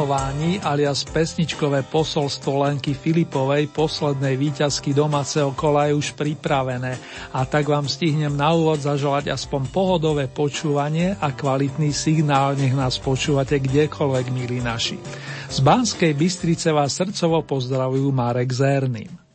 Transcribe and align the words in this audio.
Vienování 0.00 0.64
alias 0.64 1.04
pesničkové 1.04 1.84
posolstvo 1.84 2.64
Lenky 2.64 2.96
Filipovej 2.96 3.68
poslednej 3.68 4.32
výťazky 4.32 4.96
domáceho 4.96 5.52
kola 5.52 5.92
je 5.92 6.00
už 6.00 6.16
pripravené 6.16 6.96
a 7.36 7.44
tak 7.44 7.68
vám 7.68 7.84
stihnem 7.84 8.32
na 8.32 8.48
úvod 8.56 8.80
zaželať 8.80 9.28
aspoň 9.28 9.68
pohodové 9.68 10.24
počúvanie 10.24 11.20
a 11.20 11.36
kvalitný 11.36 11.92
signál, 11.92 12.56
nech 12.56 12.72
nás 12.72 12.96
počúvate 12.96 13.60
kdekoľvek, 13.60 14.32
milí 14.32 14.64
naši. 14.64 14.96
Z 15.52 15.60
Banskej 15.60 16.16
Bystrice 16.16 16.72
vás 16.72 16.96
srdcovo 16.96 17.44
pozdravujú 17.44 18.08
Marek 18.08 18.56
Zerným. 18.56 19.29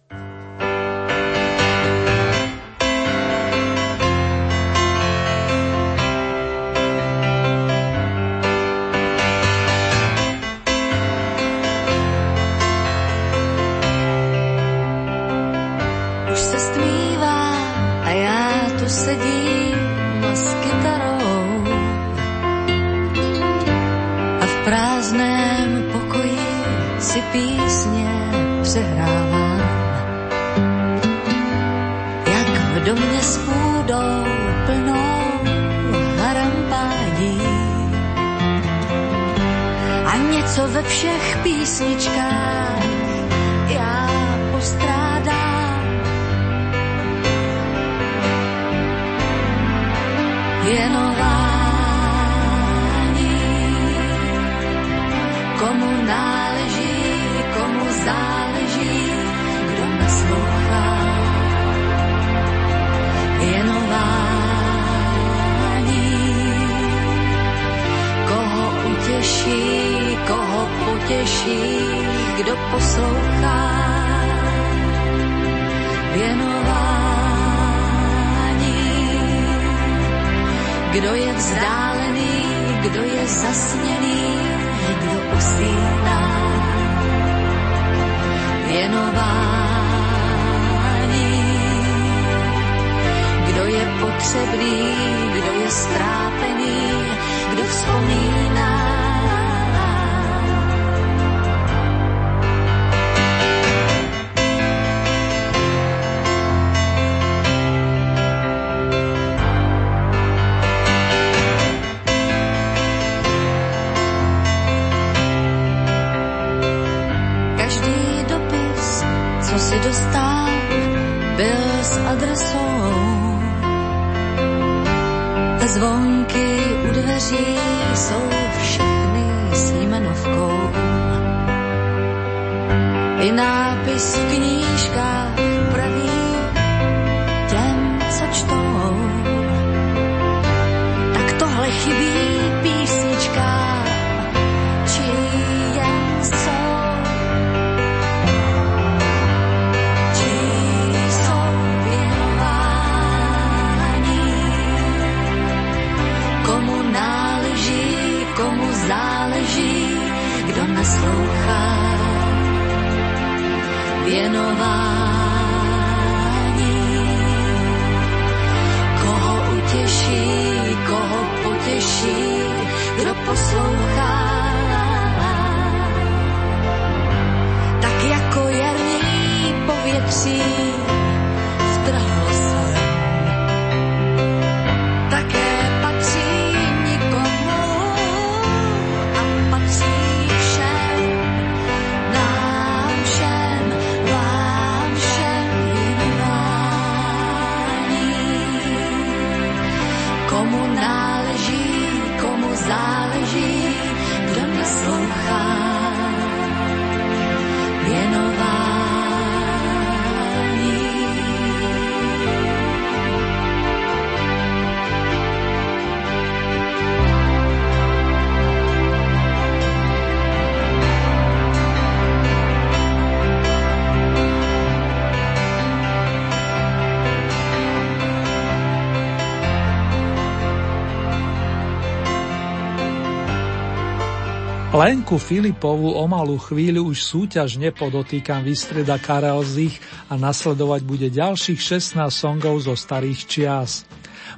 Lenku 234.76 235.16
Filipovu 235.16 235.96
o 235.96 236.04
malú 236.04 236.36
chvíľu 236.36 236.92
už 236.92 237.00
súťažne 237.00 237.72
podotýkam 237.72 238.44
vystreda 238.44 239.00
Karel 239.00 239.40
Zich 239.48 239.80
a 240.12 240.20
nasledovať 240.20 240.82
bude 240.84 241.08
ďalších 241.16 241.96
16 241.96 241.96
songov 242.12 242.60
zo 242.60 242.76
starých 242.76 243.20
čias. 243.24 243.88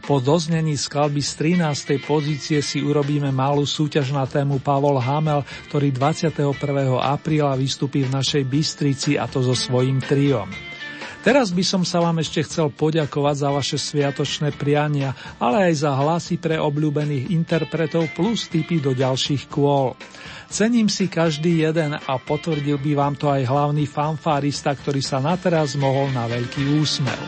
Po 0.06 0.22
doznení 0.22 0.78
skladby 0.78 1.26
z 1.26 1.58
13. 1.58 1.98
pozície 2.06 2.62
si 2.62 2.86
urobíme 2.86 3.34
malú 3.34 3.66
súťaž 3.66 4.14
na 4.14 4.30
tému 4.30 4.62
Pavol 4.62 5.02
Hamel, 5.02 5.42
ktorý 5.74 5.90
21. 5.90 6.54
apríla 7.02 7.58
vystupí 7.58 8.06
v 8.06 8.14
našej 8.14 8.46
Bystrici 8.46 9.18
a 9.18 9.26
to 9.26 9.42
so 9.42 9.58
svojím 9.58 10.06
triom. 10.06 10.54
Teraz 11.28 11.52
by 11.52 11.60
som 11.60 11.84
sa 11.84 12.00
vám 12.00 12.24
ešte 12.24 12.40
chcel 12.48 12.72
poďakovať 12.72 13.36
za 13.36 13.50
vaše 13.52 13.76
sviatočné 13.76 14.56
priania, 14.56 15.12
ale 15.44 15.68
aj 15.68 15.84
za 15.84 15.92
hlasy 15.92 16.40
pre 16.40 16.56
obľúbených 16.56 17.36
interpretov 17.36 18.16
plus 18.16 18.48
tipy 18.48 18.80
do 18.80 18.96
ďalších 18.96 19.52
kôl. 19.52 20.00
Cením 20.48 20.88
si 20.88 21.12
každý 21.12 21.68
jeden 21.68 21.92
a 22.00 22.14
potvrdil 22.16 22.80
by 22.80 22.92
vám 22.96 23.14
to 23.20 23.28
aj 23.28 23.44
hlavný 23.44 23.84
fanfárista, 23.84 24.72
ktorý 24.72 25.04
sa 25.04 25.20
na 25.20 25.36
teraz 25.36 25.76
mohol 25.76 26.08
na 26.16 26.24
veľký 26.24 26.80
úsmev. 26.80 27.22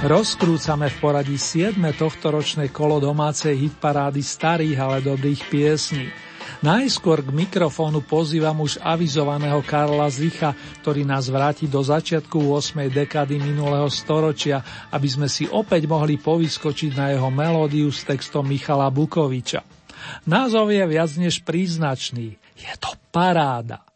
Rozkrúcame 0.00 0.88
v 0.88 0.96
poradí 0.96 1.36
7. 1.36 1.76
tohtoročné 1.96 2.72
kolo 2.72 3.04
domácej 3.04 3.52
hitparády 3.68 4.24
starých, 4.24 4.76
ale 4.80 4.96
dobrých 5.04 5.44
piesní. 5.52 6.29
Najskôr 6.60 7.24
k 7.24 7.32
mikrofónu 7.32 8.04
pozývam 8.04 8.60
už 8.60 8.84
avizovaného 8.84 9.64
Karla 9.64 10.12
Zicha, 10.12 10.52
ktorý 10.84 11.08
nás 11.08 11.32
vráti 11.32 11.64
do 11.64 11.80
začiatku 11.80 12.36
8. 12.36 12.84
dekady 12.92 13.40
minulého 13.40 13.88
storočia, 13.88 14.60
aby 14.92 15.08
sme 15.08 15.24
si 15.24 15.48
opäť 15.48 15.88
mohli 15.88 16.20
povyskočiť 16.20 16.92
na 16.92 17.16
jeho 17.16 17.32
melódiu 17.32 17.88
s 17.88 18.04
textom 18.04 18.44
Michala 18.44 18.92
Bukoviča. 18.92 19.64
Názov 20.28 20.68
je 20.68 20.84
viac 20.84 21.08
než 21.16 21.40
príznačný. 21.40 22.36
Je 22.60 22.72
to 22.76 22.92
paráda. 23.08 23.89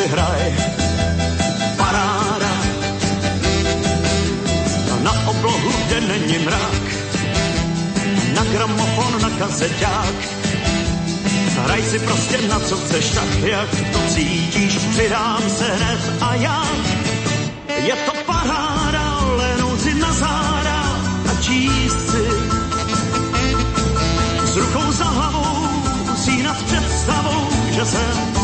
Si 0.00 0.08
hraj. 0.08 0.42
Paráda, 1.76 2.54
na 5.04 5.12
oblohu, 5.28 5.70
kde 5.86 6.00
není 6.00 6.38
mrak, 6.38 6.84
na 8.34 8.44
gramofon, 8.44 9.12
na 9.22 9.30
kazeťák. 9.30 10.16
Hraj 11.64 11.82
si 11.82 11.98
prostě 11.98 12.36
na 12.48 12.60
co 12.60 12.76
chceš, 12.76 13.10
tak 13.10 13.30
jak 13.44 13.70
to 13.92 13.98
cítíš, 14.08 14.72
přidám 14.90 15.42
se 15.58 15.66
hned 15.76 16.02
a 16.20 16.34
já. 16.34 16.64
Je 17.68 17.96
to 17.96 18.12
paráda, 18.26 19.04
lehnout 19.36 19.80
si 19.80 19.94
na 19.94 20.12
záda 20.12 20.80
a 21.30 21.32
číst 21.40 22.00
si 22.10 22.24
s 24.44 24.56
rukou 24.56 24.92
za 24.92 25.04
hlavou, 25.04 25.68
nad 26.42 26.56
představou, 26.64 27.48
že 27.70 27.84
jsem 27.84 28.39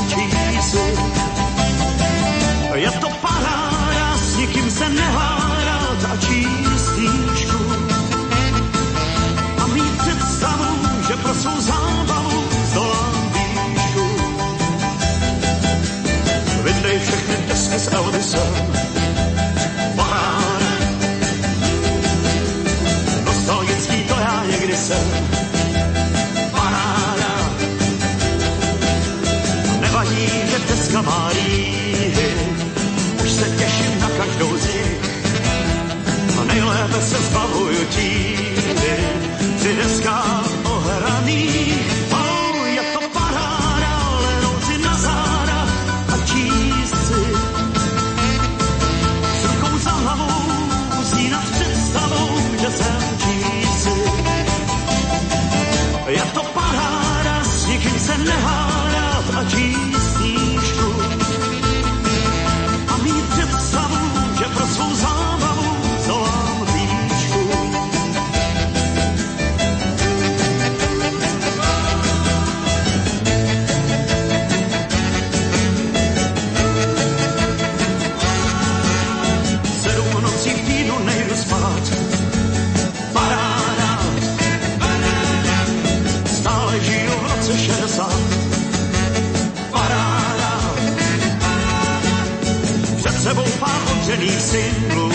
pár 94.06 94.12
odřených 94.12 94.41
singlů. 94.41 95.10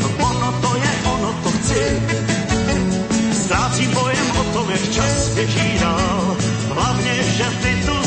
No 0.00 0.08
ono 0.18 0.52
to 0.60 0.76
je, 0.76 0.90
ono 1.04 1.32
to 1.42 1.50
chci. 1.50 2.02
Ztrácím 3.32 3.90
pojem 3.90 4.30
o 4.40 4.44
tom, 4.52 4.70
jak 4.70 4.90
čas 4.90 5.28
běží 5.34 5.78
dál. 5.80 6.36
Hlavně, 6.74 7.22
že 7.22 7.44
ty 7.62 7.86
tu 7.86 8.01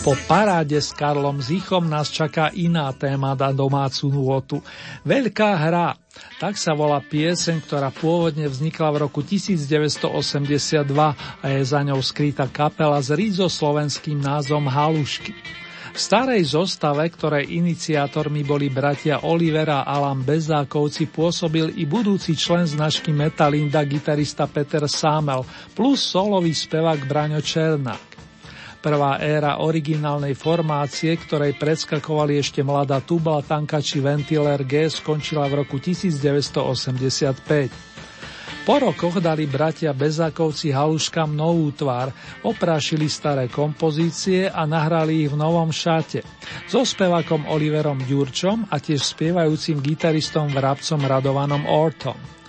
Po 0.00 0.16
paráde 0.24 0.80
s 0.80 0.96
Karlom 0.96 1.44
Zichom 1.44 1.84
nás 1.84 2.08
čaká 2.08 2.48
iná 2.56 2.88
téma 2.96 3.36
na 3.36 3.52
domácu 3.52 4.08
nôtu. 4.08 4.64
Veľká 5.04 5.60
hra. 5.60 5.92
Tak 6.40 6.56
sa 6.56 6.72
volá 6.72 7.04
pieseň, 7.04 7.60
ktorá 7.68 7.92
pôvodne 7.92 8.48
vznikla 8.48 8.96
v 8.96 9.00
roku 9.04 9.20
1982 9.20 10.08
a 11.44 11.46
je 11.52 11.60
za 11.60 11.80
ňou 11.84 12.00
skrytá 12.00 12.48
kapela 12.48 12.96
s 12.96 13.12
rízo-slovenským 13.12 14.16
názvom 14.16 14.72
Halušky. 14.72 15.36
V 15.92 15.98
starej 16.00 16.56
zostave, 16.56 17.04
ktorej 17.04 17.52
iniciátormi 17.60 18.40
boli 18.40 18.72
bratia 18.72 19.28
Olivera 19.28 19.84
a 19.84 20.00
Alan 20.00 20.24
Bezákovci, 20.24 21.12
pôsobil 21.12 21.76
i 21.76 21.84
budúci 21.84 22.32
člen 22.32 22.64
značky 22.64 23.12
Metalinda, 23.12 23.84
gitarista 23.84 24.48
Peter 24.48 24.88
Sámel, 24.88 25.44
plus 25.76 26.00
solový 26.00 26.56
spevák 26.56 27.04
Braňo 27.04 27.44
Černák. 27.44 28.09
Prvá 28.80 29.20
éra 29.20 29.60
originálnej 29.60 30.32
formácie, 30.32 31.12
ktorej 31.12 31.52
predskakovali 31.60 32.40
ešte 32.40 32.64
mladá 32.64 33.04
tubla, 33.04 33.44
tanka 33.44 33.76
či 33.84 34.00
ventiler 34.00 34.64
G, 34.64 34.88
skončila 34.88 35.44
v 35.52 35.60
roku 35.60 35.76
1985. 35.76 37.44
Po 38.64 38.74
rokoch 38.80 39.20
dali 39.20 39.44
bratia 39.44 39.92
Bezákovci 39.92 40.72
haluškám 40.72 41.28
novú 41.28 41.68
tvár, 41.76 42.08
oprášili 42.40 43.12
staré 43.12 43.52
kompozície 43.52 44.48
a 44.48 44.64
nahrali 44.64 45.24
ich 45.24 45.30
v 45.32 45.36
novom 45.36 45.68
šate. 45.68 46.24
So 46.64 46.80
spevakom 46.80 47.52
Oliverom 47.52 48.00
Ďurčom 48.00 48.72
a 48.72 48.80
tiež 48.80 49.04
spievajúcim 49.04 49.76
gitaristom 49.84 50.48
vrabcom 50.48 51.04
Radovanom 51.04 51.68
Ortom. 51.68 52.39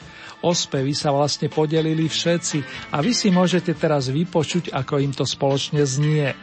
O 0.41 0.51
spevy 0.57 0.97
sa 0.97 1.13
vlastne 1.13 1.47
podelili 1.53 2.09
všetci 2.09 2.89
a 2.93 2.99
vy 2.99 3.13
si 3.13 3.29
môžete 3.29 3.77
teraz 3.77 4.09
vypočuť, 4.09 4.73
ako 4.73 4.97
im 4.97 5.13
to 5.13 5.21
spoločne 5.21 5.85
znie. 5.85 6.33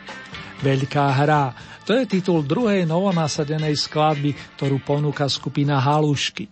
Veľká 0.62 1.06
hra, 1.22 1.54
to 1.86 1.94
je 1.94 2.04
titul 2.06 2.42
druhej 2.42 2.84
novonasadenej 2.86 3.78
skladby, 3.78 4.34
ktorú 4.58 4.82
ponúka 4.82 5.26
skupina 5.30 5.78
Halušky. 5.78 6.50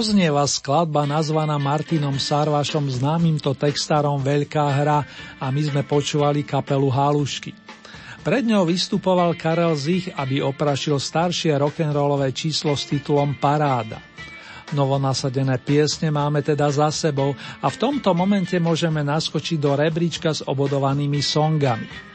Doznieva 0.00 0.48
skladba 0.48 1.04
nazvaná 1.04 1.60
Martinom 1.60 2.16
Sarvašom 2.16 2.88
známymto 2.88 3.52
textárom 3.52 4.16
Veľká 4.16 4.64
hra 4.72 5.04
a 5.36 5.52
my 5.52 5.60
sme 5.60 5.84
počúvali 5.84 6.40
kapelu 6.40 6.88
Halušky. 6.88 7.52
Pred 8.24 8.48
ňou 8.48 8.64
vystupoval 8.64 9.36
Karel 9.36 9.76
Zich, 9.76 10.08
aby 10.16 10.40
oprašil 10.40 10.96
staršie 10.96 11.52
rock'n'rollové 11.52 12.32
číslo 12.32 12.72
s 12.72 12.88
titulom 12.88 13.36
Paráda. 13.36 14.00
Novonasadené 14.72 15.60
piesne 15.60 16.08
máme 16.08 16.40
teda 16.40 16.72
za 16.72 16.88
sebou 16.88 17.36
a 17.60 17.68
v 17.68 17.76
tomto 17.76 18.16
momente 18.16 18.56
môžeme 18.56 19.04
naskočiť 19.04 19.60
do 19.60 19.76
rebríčka 19.76 20.32
s 20.32 20.40
obodovanými 20.48 21.20
songami. 21.20 22.09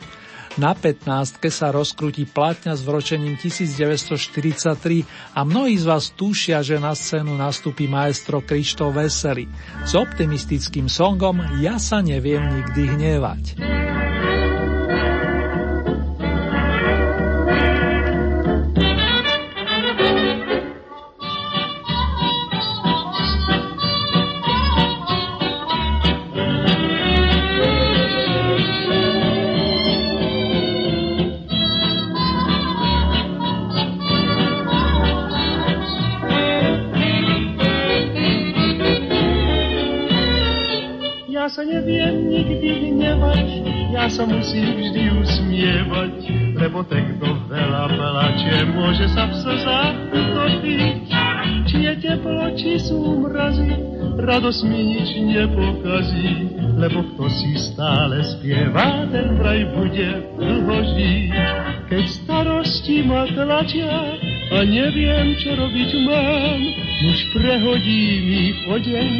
Na 0.55 0.71
15. 0.71 1.43
sa 1.51 1.67
rozkrúti 1.67 2.23
platňa 2.23 2.79
s 2.79 2.81
vročením 2.87 3.35
1943 3.35 5.35
a 5.35 5.43
mnohí 5.43 5.75
z 5.75 5.83
vás 5.83 6.15
tušia, 6.15 6.63
že 6.63 6.79
na 6.79 6.95
scénu 6.95 7.35
nastúpi 7.35 7.91
maestro 7.91 8.39
Krištof 8.39 8.95
Vesely 8.95 9.51
s 9.83 9.99
optimistickým 9.99 10.87
songom 10.87 11.43
Ja 11.59 11.75
sa 11.75 11.99
neviem 11.99 12.39
nikdy 12.39 12.87
hnevať. 12.87 13.84
Nič 55.15 55.47
nepokazí, 55.47 56.27
lebo 56.75 56.99
kto 57.15 57.31
si 57.31 57.55
stále 57.55 58.19
spieva, 58.35 59.07
ten 59.07 59.39
vraj 59.39 59.63
bude 59.71 60.09
dlho 60.35 60.77
žiť. 60.91 61.31
Keď 61.87 62.05
starosti 62.09 63.05
ma 63.07 63.23
tlačia 63.31 64.19
a 64.51 64.57
neviem, 64.67 65.39
čo 65.39 65.55
robiť 65.55 65.91
mám, 66.03 66.59
už 67.05 67.17
prehodí 67.31 68.03
mi 68.27 68.43
odeň 68.67 69.11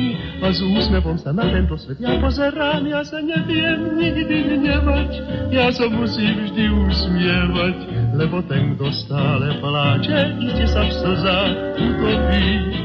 a 0.43 0.47
s 0.51 0.59
úsmevom 0.59 1.15
sa 1.15 1.31
na 1.31 1.47
tento 1.47 1.79
svet 1.79 2.01
ja 2.01 2.19
pozerám, 2.19 2.83
ja 2.87 2.99
sa 3.05 3.23
neviem 3.23 3.95
nikdy 3.95 4.35
hnevať, 4.51 5.11
ja 5.53 5.71
sa 5.71 5.87
musím 5.87 6.49
vždy 6.49 6.65
usmievať, 6.71 7.77
lebo 8.19 8.43
ten, 8.49 8.75
kto 8.75 8.91
stále 8.91 9.55
pláče, 9.63 10.43
iste 10.43 10.65
sa 10.67 10.83
v 10.83 10.91
slzách 10.91 11.53
utopí. 11.79 12.84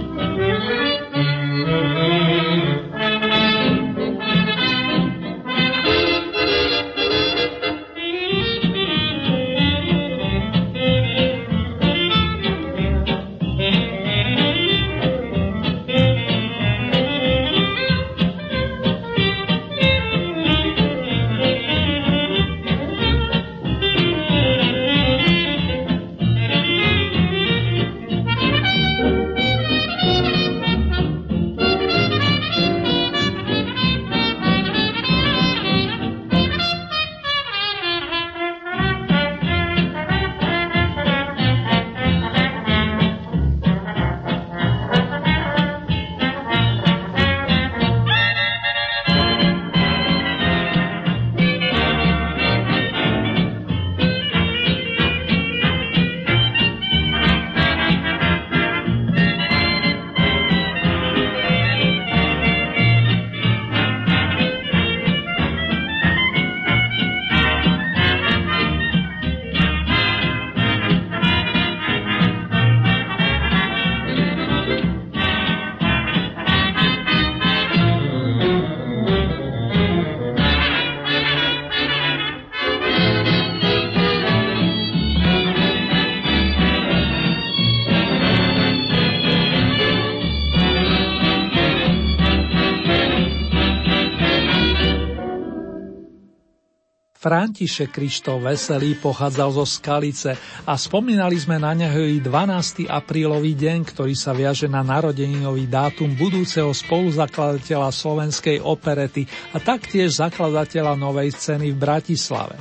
František 97.20 97.92
Krištof 97.92 98.48
Veselý 98.48 98.96
pochádzal 98.96 99.52
zo 99.52 99.68
Skalice 99.68 100.40
a 100.64 100.72
spomínali 100.80 101.36
sme 101.36 101.60
na 101.60 101.76
neho 101.76 102.00
i 102.08 102.16
12. 102.16 102.88
aprílový 102.88 103.52
deň, 103.60 103.84
ktorý 103.92 104.16
sa 104.16 104.32
viaže 104.32 104.64
na 104.72 104.80
narodeninový 104.80 105.68
dátum 105.68 106.16
budúceho 106.16 106.72
spoluzakladateľa 106.72 107.92
slovenskej 107.92 108.64
operety 108.64 109.28
a 109.52 109.60
taktiež 109.60 110.16
zakladateľa 110.16 110.96
novej 110.96 111.36
scény 111.36 111.76
v 111.76 111.80
Bratislave. 111.92 112.56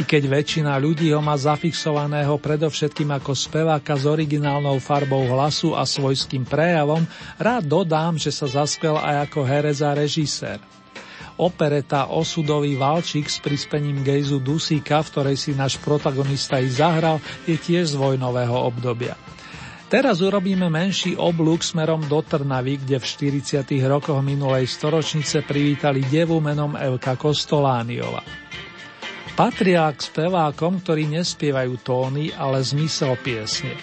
I 0.00 0.02
keď 0.08 0.32
väčšina 0.32 0.72
ľudí 0.80 1.12
ho 1.12 1.20
má 1.20 1.36
zafixovaného 1.36 2.40
predovšetkým 2.40 3.12
ako 3.20 3.36
speváka 3.36 4.00
s 4.00 4.08
originálnou 4.08 4.80
farbou 4.80 5.28
hlasu 5.28 5.76
a 5.76 5.84
svojským 5.84 6.48
prejavom, 6.48 7.04
rád 7.36 7.68
dodám, 7.68 8.16
že 8.16 8.32
sa 8.32 8.48
zaskvel 8.48 8.96
aj 8.96 9.28
ako 9.28 9.44
herec 9.44 9.84
a 9.84 9.92
režisér. 9.92 10.56
Opereta 11.34 12.14
Osudový 12.14 12.78
valčík 12.78 13.26
s 13.26 13.42
prispením 13.42 14.06
Gejzu 14.06 14.38
Dusíka, 14.38 15.02
v 15.02 15.10
ktorej 15.10 15.36
si 15.36 15.50
náš 15.54 15.82
protagonista 15.82 16.62
i 16.62 16.70
zahral, 16.70 17.18
je 17.42 17.58
tiež 17.58 17.94
z 17.94 17.96
vojnového 17.98 18.54
obdobia. 18.54 19.18
Teraz 19.90 20.18
urobíme 20.18 20.66
menší 20.70 21.14
oblúk 21.14 21.62
smerom 21.62 22.02
do 22.10 22.18
Trnavy, 22.18 22.82
kde 22.82 22.98
v 22.98 23.04
40. 23.06 23.62
rokoch 23.86 24.18
minulej 24.26 24.66
storočnice 24.66 25.46
privítali 25.46 26.02
devu 26.06 26.42
menom 26.42 26.74
Evka 26.74 27.14
Kostolániova. 27.14 28.22
Patria 29.34 29.90
k 29.90 29.98
spevákom, 29.98 30.78
ktorí 30.82 31.10
nespievajú 31.10 31.82
tóny, 31.82 32.30
ale 32.34 32.62
zmysel 32.62 33.18
piesne. 33.18 33.74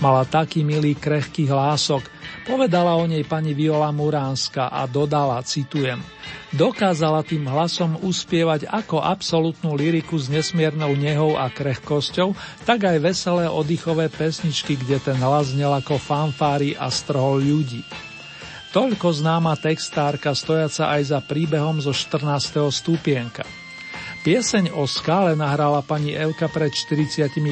Mala 0.00 0.24
taký 0.24 0.64
milý 0.64 0.96
krehký 0.96 1.46
hlások, 1.46 2.08
povedala 2.44 2.94
o 3.00 3.04
nej 3.08 3.24
pani 3.26 3.56
Viola 3.56 3.90
Muránska 3.90 4.68
a 4.68 4.84
dodala, 4.86 5.42
citujem– 5.42 5.98
Dokázala 6.54 7.26
tým 7.26 7.50
hlasom 7.50 7.98
uspievať 7.98 8.70
ako 8.70 9.02
absolútnu 9.02 9.74
liriku 9.74 10.14
s 10.14 10.30
nesmiernou 10.30 10.94
nehou 10.94 11.34
a 11.34 11.50
krehkosťou, 11.50 12.30
tak 12.62 12.86
aj 12.86 13.02
veselé 13.02 13.50
oddychové 13.50 14.06
pesničky, 14.06 14.78
kde 14.78 15.02
ten 15.02 15.18
hlas 15.18 15.50
znel 15.50 15.74
ako 15.74 15.98
fanfári 15.98 16.78
a 16.78 16.86
strhol 16.94 17.42
ľudí. 17.42 17.82
Toľko 18.70 19.18
známa 19.18 19.58
textárka 19.58 20.30
stojaca 20.30 20.94
aj 20.94 21.02
za 21.10 21.18
príbehom 21.26 21.82
zo 21.82 21.90
14. 21.90 22.70
stupienka. 22.70 23.42
Pieseň 24.24 24.72
o 24.72 24.88
skále 24.88 25.36
nahrala 25.36 25.84
pani 25.84 26.16
Evka 26.16 26.48
pred 26.48 26.72
45 26.72 27.44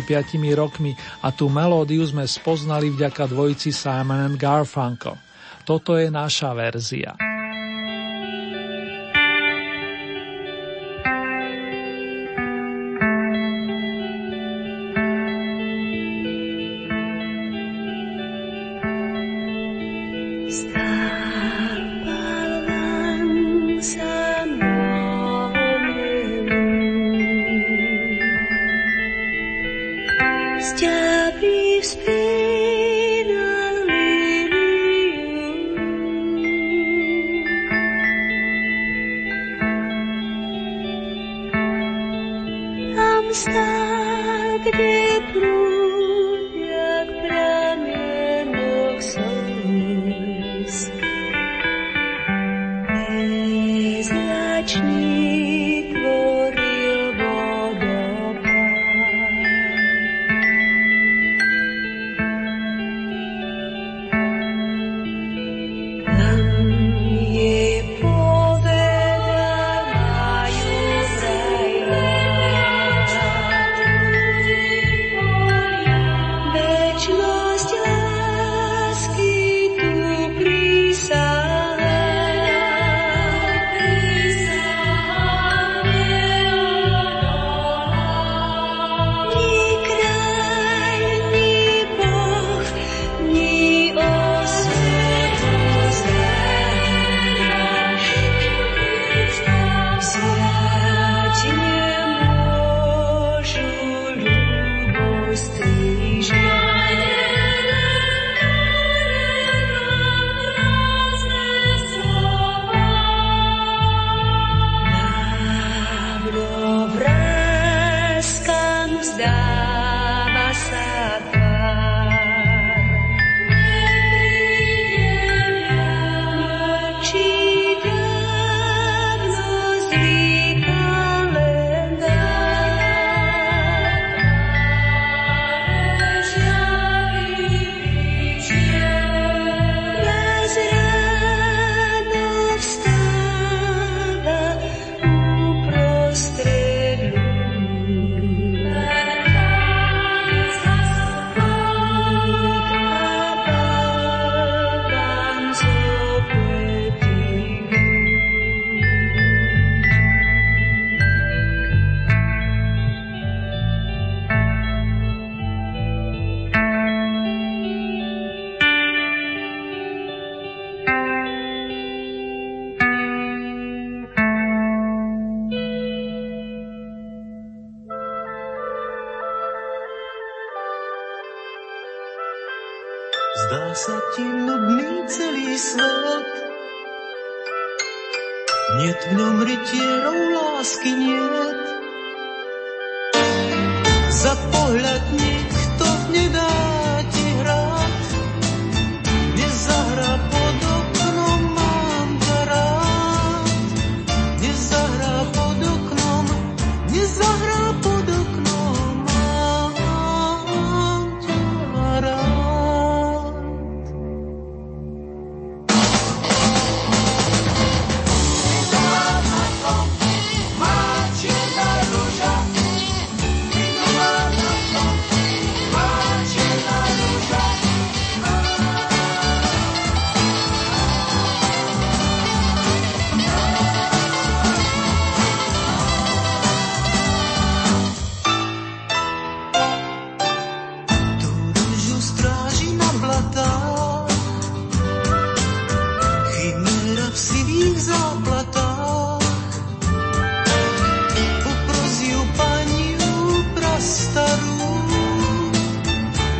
rokmi 0.57 0.97
a 1.21 1.29
tú 1.29 1.53
melódiu 1.53 2.01
sme 2.09 2.25
spoznali 2.25 2.89
vďaka 2.89 3.29
dvojici 3.29 3.69
Simon 3.69 4.41
Garfunkel. 4.41 5.21
Toto 5.69 6.01
je 6.01 6.09
naša 6.09 6.57
verzia. 6.57 7.32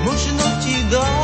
Možno 0.05 0.45
ti 0.62 0.75
dám 0.91 1.21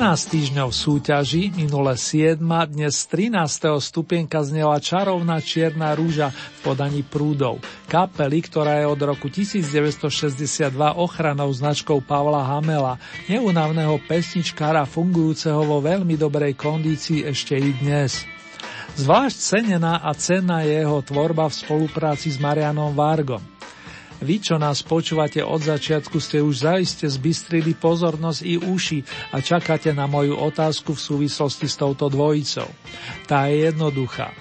12 0.00 0.32
týždňov 0.32 0.72
súťaži, 0.72 1.52
minule 1.60 1.92
7, 1.92 2.40
dnes 2.72 3.04
13. 3.04 3.36
stupienka 3.84 4.40
znela 4.40 4.80
čarovná 4.80 5.44
čierna 5.44 5.92
rúža 5.92 6.32
v 6.32 6.58
podaní 6.64 7.04
prúdov. 7.04 7.60
Kapely, 7.84 8.40
ktorá 8.40 8.80
je 8.80 8.88
od 8.88 8.96
roku 8.96 9.28
1962 9.28 10.72
ochranou 10.96 11.52
značkou 11.52 12.00
Pavla 12.00 12.48
Hamela, 12.48 12.96
neunavného 13.28 14.00
pesničkára 14.08 14.88
fungujúceho 14.88 15.68
vo 15.68 15.84
veľmi 15.84 16.16
dobrej 16.16 16.56
kondícii 16.56 17.28
ešte 17.28 17.60
i 17.60 17.76
dnes. 17.76 18.24
Zvlášť 18.96 19.36
cenená 19.36 20.00
a 20.00 20.16
cenná 20.16 20.64
je 20.64 20.80
jeho 20.80 21.04
tvorba 21.04 21.52
v 21.52 21.60
spolupráci 21.60 22.32
s 22.32 22.40
Marianom 22.40 22.96
Vargom. 22.96 23.49
Vy, 24.20 24.36
čo 24.44 24.60
nás 24.60 24.84
počúvate 24.84 25.40
od 25.40 25.64
začiatku, 25.64 26.20
ste 26.20 26.44
už 26.44 26.68
zaiste 26.68 27.08
zbystrili 27.08 27.72
pozornosť 27.72 28.40
i 28.44 28.60
uši 28.60 29.00
a 29.32 29.40
čakáte 29.40 29.96
na 29.96 30.04
moju 30.04 30.36
otázku 30.36 30.92
v 30.92 31.00
súvislosti 31.00 31.64
s 31.64 31.80
touto 31.80 32.12
dvojicou. 32.12 32.68
Tá 33.24 33.48
je 33.48 33.72
jednoduchá. 33.72 34.36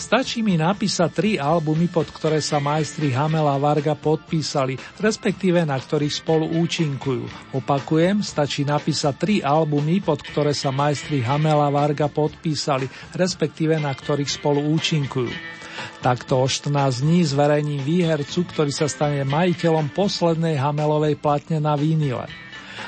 Stačí 0.00 0.40
mi 0.40 0.56
napísať 0.56 1.10
tri 1.12 1.30
albumy, 1.36 1.84
pod 1.92 2.08
ktoré 2.08 2.40
sa 2.40 2.56
majstri 2.56 3.12
Hamela 3.12 3.54
a 3.54 3.60
Varga 3.60 3.92
podpísali, 3.92 4.80
respektíve 4.96 5.60
na 5.68 5.76
ktorých 5.76 6.24
spolu 6.24 6.48
účinkujú. 6.56 7.52
Opakujem, 7.52 8.24
stačí 8.24 8.64
napísať 8.64 9.14
tri 9.20 9.36
albumy, 9.44 10.00
pod 10.00 10.24
ktoré 10.24 10.56
sa 10.56 10.72
majstri 10.72 11.20
Hamela 11.20 11.68
a 11.68 11.74
Varga 11.76 12.08
podpísali, 12.08 12.88
respektíve 13.12 13.76
na 13.76 13.92
ktorých 13.92 14.40
spolu 14.40 14.72
účinkujú. 14.72 15.60
Takto 16.00 16.40
o 16.40 16.46
14 16.48 17.04
dní 17.04 17.20
zverejním 17.28 17.80
výhercu, 17.84 18.48
ktorý 18.48 18.72
sa 18.72 18.88
stane 18.88 19.20
majiteľom 19.28 19.92
poslednej 19.92 20.56
Hamelovej 20.56 21.20
platne 21.20 21.60
na 21.60 21.76
vínile. 21.76 22.28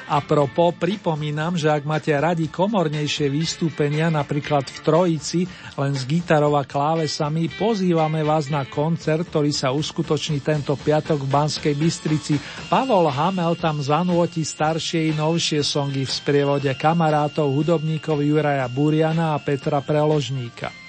A 0.08 0.20
propo 0.20 0.72
pripomínam, 0.74 1.54
že 1.56 1.68
ak 1.68 1.84
máte 1.84 2.12
radi 2.12 2.48
komornejšie 2.48 3.28
vystúpenia, 3.28 4.08
napríklad 4.08 4.66
v 4.68 4.78
Trojici, 4.84 5.40
len 5.78 5.92
s 5.92 6.04
gitarou 6.08 6.56
a 6.56 6.64
klávesami, 6.66 7.48
pozývame 7.56 8.24
vás 8.24 8.48
na 8.48 8.64
koncert, 8.66 9.28
ktorý 9.28 9.52
sa 9.52 9.70
uskutoční 9.72 10.40
tento 10.40 10.74
piatok 10.76 11.22
v 11.24 11.32
Banskej 11.32 11.74
Bystrici. 11.76 12.36
Pavol 12.68 13.08
Hamel 13.08 13.56
tam 13.56 13.80
zanúti 13.80 14.42
staršie 14.42 15.12
i 15.12 15.16
novšie 15.16 15.60
songy 15.64 16.04
v 16.04 16.12
sprievode 16.12 16.72
kamarátov 16.74 17.48
hudobníkov 17.52 18.20
Juraja 18.24 18.66
Buriana 18.68 19.36
a 19.36 19.40
Petra 19.40 19.80
Preložníka. 19.80 20.81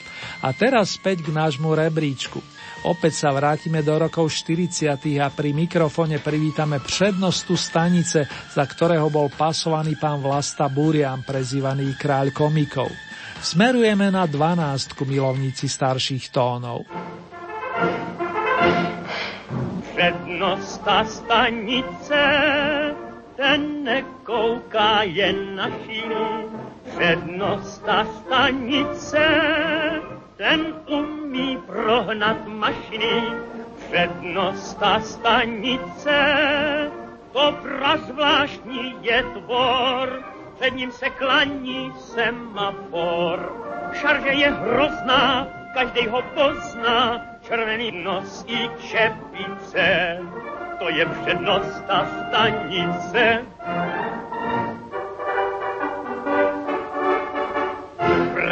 A 0.43 0.51
teraz 0.51 0.99
späť 0.99 1.23
k 1.23 1.31
nášmu 1.31 1.71
rebríčku. 1.71 2.43
Opäť 2.83 3.23
sa 3.23 3.31
vrátime 3.31 3.79
do 3.79 3.95
rokov 3.95 4.27
40. 4.27 4.91
a 5.23 5.31
pri 5.31 5.55
mikrofone 5.55 6.19
privítame 6.19 6.83
prednostu 6.83 7.55
stanice, 7.55 8.27
za 8.27 8.63
ktorého 8.67 9.07
bol 9.07 9.31
pasovaný 9.31 9.95
pán 9.95 10.19
Vlasta 10.19 10.67
Burian, 10.67 11.23
prezývaný 11.23 11.95
kráľ 11.95 12.35
komikov. 12.35 12.91
Smerujeme 13.39 14.11
na 14.11 14.27
12 14.27 14.99
milovníci 15.07 15.71
starších 15.71 16.27
tónov. 16.35 16.83
Přednosta 19.95 21.07
stanice, 21.07 22.21
ten 23.39 23.83
nekouká 23.87 25.07
jen 25.07 25.55
na 25.55 25.71
šínu. 25.71 26.62
Přednosta 26.83 28.05
stanice, 28.05 29.27
ten 30.35 30.73
umí 30.87 31.57
prohnat 31.57 32.47
mašiny, 32.47 33.23
přednosta 33.87 34.99
stanice, 34.99 36.17
to 37.31 37.55
prazvláštní 37.61 38.95
je 39.01 39.23
tvor, 39.23 40.23
před 40.55 40.75
ním 40.75 40.91
se 40.91 41.09
klaní 41.09 41.93
semafor. 41.99 43.63
Šarže 43.93 44.29
je 44.29 44.51
hrozná, 44.51 45.47
každý 45.73 46.07
ho 46.07 46.21
pozná, 46.21 47.21
červený 47.41 48.03
nos 48.03 48.45
i 48.47 48.69
čepice, 48.79 50.17
to 50.79 50.89
je 50.89 51.05
přednosta 51.05 52.07
stanice. 52.27 53.45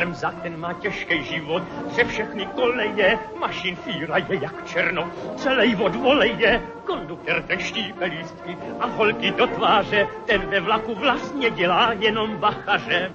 Bremza, 0.02 0.32
ten 0.32 0.60
má 0.60 0.74
těžký 0.74 1.24
život, 1.24 1.64
pře 1.88 2.04
všechny 2.04 2.46
koleje, 2.46 3.20
mašin 3.40 3.76
fíra 3.76 4.18
je 4.18 4.40
jak 4.42 4.66
černo, 4.66 5.12
celý 5.36 5.76
od 5.76 5.96
voleje, 5.96 6.62
konduktor 6.84 7.42
ten 7.42 7.60
štípe 7.60 8.06
lístky 8.06 8.58
a 8.80 8.86
holky 8.86 9.32
do 9.32 9.48
tváře, 9.48 10.08
ten 10.26 10.42
ve 10.42 10.60
vlaku 10.60 10.96
vlastně 10.96 11.50
dělá 11.50 11.94
jenom 11.94 12.38
bachaře. 12.38 13.12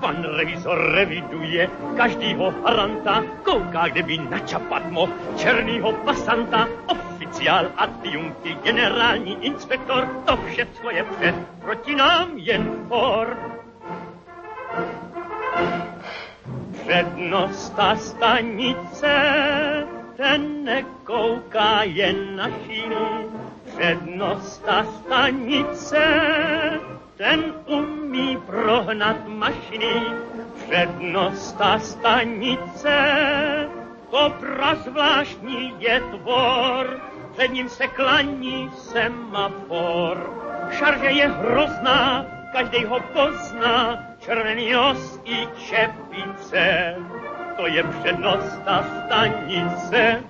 Pan 0.00 0.22
revizor 0.22 0.92
reviduje 0.94 1.70
každýho 1.96 2.54
haranta, 2.64 3.22
kouká, 3.42 3.88
kde 3.88 4.02
by 4.02 4.18
načapat 4.18 4.90
mohl 4.90 5.12
černýho 5.36 5.92
pasanta, 5.92 6.68
oficiál, 6.86 7.66
adjunkty, 7.76 8.56
generální 8.62 9.46
inspektor, 9.46 10.08
to 10.24 10.36
všechno 10.36 10.90
je 10.90 11.04
před, 11.04 11.34
proti 11.60 11.94
nám 11.94 12.28
jen 12.34 12.86
for. 12.88 13.36
Přednosta 16.80 17.96
stanice, 17.96 19.14
ten 20.16 20.64
nekouká 20.64 21.82
jen 21.82 22.36
na 22.36 22.50
šínu. 22.50 23.32
Přednosta 23.64 24.84
stanice, 24.84 26.04
ten 27.16 27.54
umí 27.66 28.36
prohnat 28.46 29.28
mašiny. 29.28 30.02
Přednosta 30.54 31.78
stanice, 31.78 32.96
to 34.10 34.34
prazvláštní 34.40 35.74
je 35.78 36.00
tvor, 36.00 37.00
před 37.32 37.48
ním 37.48 37.68
se 37.68 37.86
klaní 37.86 38.70
semafor. 38.74 40.40
Šarže 40.70 41.10
je 41.10 41.28
hrozná, 41.28 42.26
každý 42.52 42.84
ho 42.84 43.00
pozná, 43.00 44.09
červený 44.20 44.72
nos 44.72 45.20
i 45.24 45.48
čepice, 45.58 46.94
to 47.56 47.66
je 47.66 47.82
přednost 47.84 48.60
a 48.66 48.82
stanice. 48.82 50.24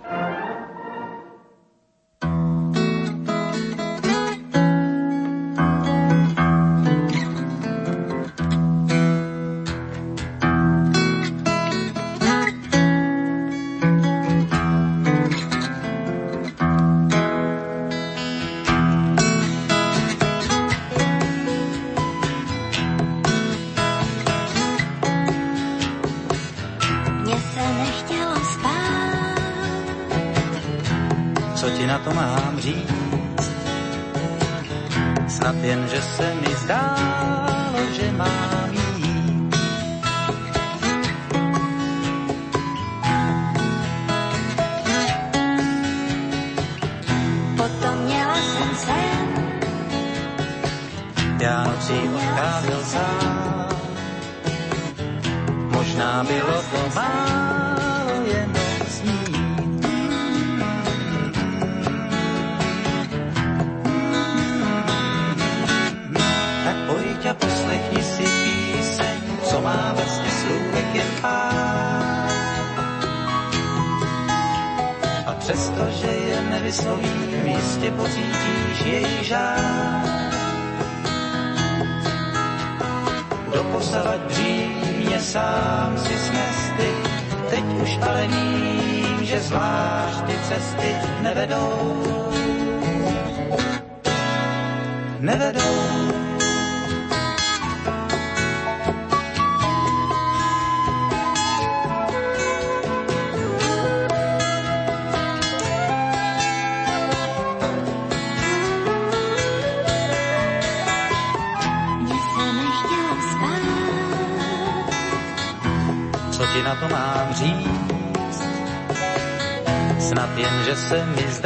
Jen, 120.91 121.40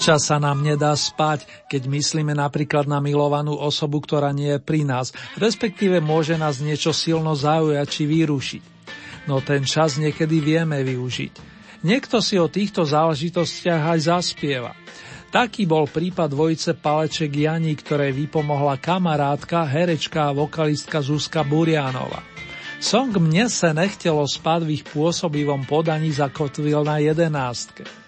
Občas 0.00 0.32
sa 0.32 0.40
nám 0.40 0.64
nedá 0.64 0.96
spať, 0.96 1.44
keď 1.68 1.84
myslíme 1.84 2.32
napríklad 2.32 2.88
na 2.88 3.04
milovanú 3.04 3.52
osobu, 3.52 4.00
ktorá 4.00 4.32
nie 4.32 4.56
je 4.56 4.56
pri 4.56 4.80
nás, 4.80 5.12
respektíve 5.36 6.00
môže 6.00 6.40
nás 6.40 6.56
niečo 6.56 6.96
silno 6.96 7.36
zaujať 7.36 7.84
či 7.84 8.08
vyrušiť. 8.08 8.62
No 9.28 9.44
ten 9.44 9.68
čas 9.68 10.00
niekedy 10.00 10.40
vieme 10.40 10.80
využiť. 10.80 11.32
Niekto 11.84 12.24
si 12.24 12.40
o 12.40 12.48
týchto 12.48 12.80
záležitostiach 12.80 13.92
aj 13.92 14.08
zaspieva. 14.08 14.72
Taký 15.28 15.68
bol 15.68 15.84
prípad 15.84 16.32
dvojice 16.32 16.80
Paleček 16.80 17.36
Jani, 17.36 17.76
ktoré 17.76 18.08
vypomohla 18.08 18.80
kamarátka, 18.80 19.68
herečka 19.68 20.32
a 20.32 20.36
vokalistka 20.36 21.04
Zuzka 21.04 21.44
Burianova. 21.44 22.24
Song 22.80 23.12
Mne 23.20 23.52
se 23.52 23.68
nechtelo 23.76 24.24
spať 24.24 24.64
v 24.64 24.80
ich 24.80 24.84
pôsobivom 24.88 25.68
podaní 25.68 26.08
zakotvil 26.08 26.88
na 26.88 27.04
jedenástke. 27.04 27.99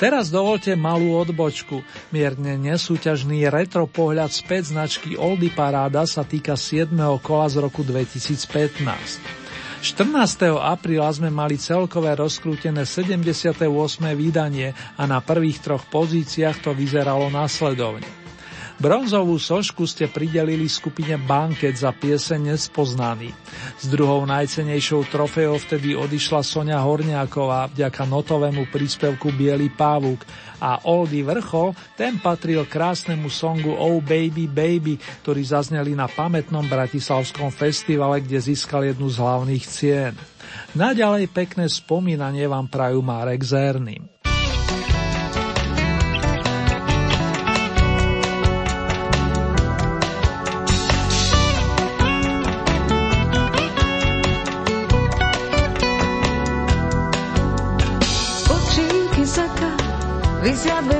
Teraz 0.00 0.32
dovolte 0.32 0.72
malú 0.80 1.12
odbočku. 1.12 1.84
Mierne 2.08 2.56
nesúťažný 2.56 3.52
retro 3.52 3.84
pohľad 3.84 4.32
späť 4.32 4.72
značky 4.72 5.12
Oldy 5.12 5.52
Paráda 5.52 6.08
sa 6.08 6.24
týka 6.24 6.56
7. 6.56 6.88
kola 7.20 7.52
z 7.52 7.60
roku 7.60 7.84
2015. 7.84 8.80
14. 9.84 10.56
apríla 10.56 11.12
sme 11.12 11.28
mali 11.28 11.60
celkové 11.60 12.16
rozkrútené 12.16 12.88
78. 12.88 13.60
vydanie 14.16 14.72
a 14.96 15.04
na 15.04 15.20
prvých 15.20 15.60
troch 15.60 15.84
pozíciách 15.92 16.64
to 16.64 16.72
vyzeralo 16.72 17.28
následovne. 17.28 18.19
Bronzovú 18.80 19.36
sošku 19.36 19.84
ste 19.84 20.08
pridelili 20.08 20.64
skupine 20.64 21.20
Banket 21.20 21.76
za 21.76 21.92
pieseň 21.92 22.56
Nespoznaný. 22.56 23.28
S 23.76 23.84
druhou 23.92 24.24
najcenejšou 24.24 25.04
trofejou 25.04 25.60
vtedy 25.60 25.92
odišla 25.92 26.40
Sonia 26.40 26.80
Horniaková 26.80 27.68
vďaka 27.76 28.08
notovému 28.08 28.72
príspevku 28.72 29.36
Bielý 29.36 29.68
pávuk 29.68 30.24
a 30.64 30.80
Oldy 30.88 31.20
Vrchol, 31.20 31.76
ten 31.92 32.16
patril 32.24 32.64
krásnemu 32.64 33.28
songu 33.28 33.76
Oh 33.76 34.00
Baby 34.00 34.48
Baby, 34.48 34.96
ktorý 35.20 35.44
zazneli 35.44 35.92
na 35.92 36.08
pamätnom 36.08 36.64
Bratislavskom 36.64 37.52
festivale, 37.52 38.24
kde 38.24 38.40
získal 38.40 38.88
jednu 38.88 39.12
z 39.12 39.20
hlavných 39.20 39.64
cien. 39.68 40.16
Naďalej 40.72 41.28
pekné 41.28 41.68
spomínanie 41.68 42.48
vám 42.48 42.72
prajú 42.72 43.04
Marek 43.04 43.44
Zerným. 43.44 44.19
It's 60.50 60.62
se 60.62 60.99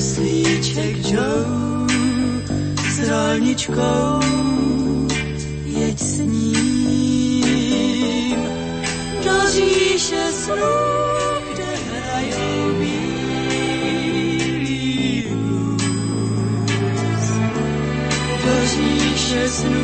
svíček 0.00 0.96
žou 0.96 1.86
s 2.90 3.08
rolničkou 3.08 4.20
jeď 5.64 5.98
s 5.98 6.18
ním 6.18 7.20
do 9.24 9.50
říše 9.52 10.32
snů, 10.32 10.54
kde 11.52 11.64
hrajou 11.64 12.78
bílý 12.78 14.04
blues. 15.28 15.80
Do 18.44 18.54
říše 18.66 19.48
snů, 19.48 19.79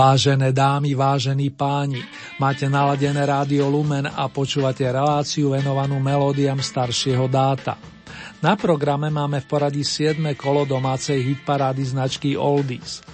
Vážené 0.00 0.56
dámy, 0.56 0.96
vážení 0.96 1.52
páni, 1.52 2.00
máte 2.40 2.64
naladené 2.72 3.20
rádio 3.20 3.68
Lumen 3.68 4.08
a 4.08 4.32
počúvate 4.32 4.88
reláciu 4.88 5.52
venovanú 5.52 6.00
melódiam 6.00 6.56
staršieho 6.56 7.28
dáta. 7.28 7.76
Na 8.40 8.56
programe 8.56 9.12
máme 9.12 9.44
v 9.44 9.46
poradí 9.52 9.84
7. 9.84 10.16
kolo 10.40 10.64
domácej 10.64 11.20
hitparády 11.20 11.84
značky 11.84 12.32
Oldies. 12.32 13.04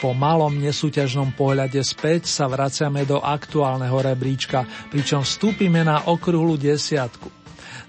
Po 0.00 0.16
malom 0.16 0.56
nesúťažnom 0.56 1.36
pohľade 1.36 1.84
späť 1.84 2.32
sa 2.32 2.48
vraciame 2.48 3.04
do 3.04 3.20
aktuálneho 3.20 4.00
rebríčka, 4.00 4.64
pričom 4.88 5.20
vstúpime 5.20 5.84
na 5.84 6.08
okrúhlu 6.08 6.56
desiatku. 6.56 7.28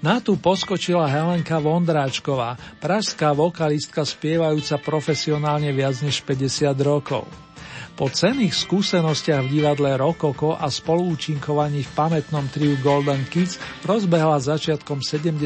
Na 0.03 0.19
tú 0.19 0.35
poskočila 0.35 1.07
Helenka 1.07 1.55
Vondráčková, 1.55 2.59
pražská 2.83 3.31
vokalistka 3.31 4.03
spievajúca 4.03 4.75
profesionálne 4.75 5.71
viac 5.71 6.03
než 6.03 6.19
50 6.27 6.75
rokov. 6.83 7.23
Po 8.01 8.09
cenných 8.09 8.57
skúsenostiach 8.57 9.45
v 9.45 9.61
divadle 9.61 9.93
Rokoko 9.93 10.57
a 10.57 10.73
spolúčinkovaní 10.73 11.85
v 11.85 11.91
pamätnom 11.93 12.49
triu 12.49 12.73
Golden 12.81 13.29
Kids 13.29 13.61
rozbehla 13.85 14.41
začiatkom 14.41 15.05
70. 15.05 15.37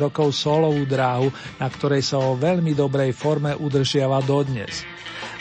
rokov 0.00 0.32
solovú 0.32 0.88
dráhu, 0.88 1.28
na 1.60 1.68
ktorej 1.68 2.00
sa 2.00 2.16
o 2.16 2.32
veľmi 2.32 2.72
dobrej 2.72 3.12
forme 3.12 3.52
udržiava 3.52 4.24
dodnes. 4.24 4.88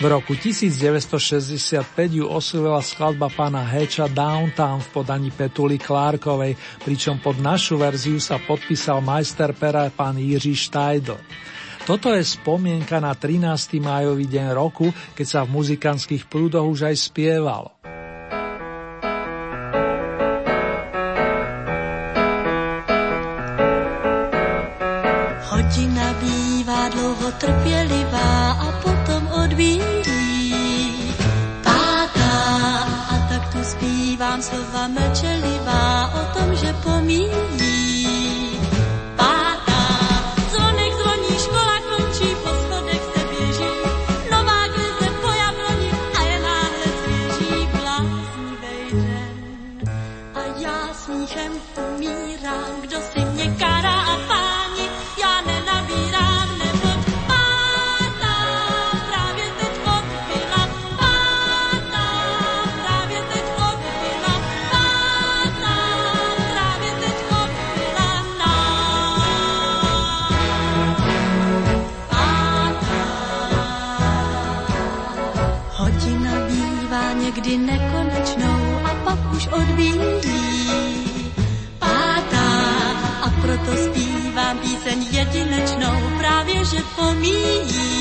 V 0.04 0.12
roku 0.12 0.36
1965 0.36 1.88
ju 2.12 2.28
osvojila 2.28 2.84
skladba 2.84 3.32
pána 3.32 3.64
Heča 3.64 4.12
Downtown 4.12 4.84
v 4.84 4.88
podaní 4.92 5.32
Petuly 5.32 5.80
Klárkovej, 5.80 6.60
pričom 6.84 7.24
pod 7.24 7.40
našu 7.40 7.80
verziu 7.80 8.20
sa 8.20 8.44
podpísal 8.44 9.00
majster 9.00 9.56
pera 9.56 9.88
pán 9.88 10.20
Jiří 10.20 10.68
Štajdl. 10.68 11.16
Toto 11.88 12.12
je 12.12 12.20
spomienka 12.20 13.00
na 13.00 13.16
13. 13.16 13.80
májový 13.80 14.28
deň 14.28 14.52
roku, 14.52 14.92
keď 15.16 15.24
sa 15.24 15.40
v 15.48 15.56
muzikantských 15.56 16.28
prúdoch 16.28 16.68
už 16.68 16.92
aj 16.92 16.96
spievalo. 17.00 17.72
Hodina 25.48 26.08
bývá 26.20 26.92
dlouho 26.92 27.28
trpělivá 27.40 28.36
a 28.52 28.68
potom 28.84 29.24
odbíjí. 29.48 30.92
Pátá 31.64 32.36
a 32.84 33.16
tak 33.32 33.48
tu 33.56 33.64
zpívám 33.64 34.44
slova 34.44 34.92
mlčelivá 34.92 36.12
o 36.12 36.22
tom, 36.36 36.52
že 36.52 36.68
pomíjí. 36.84 37.47
Me. 87.16 87.97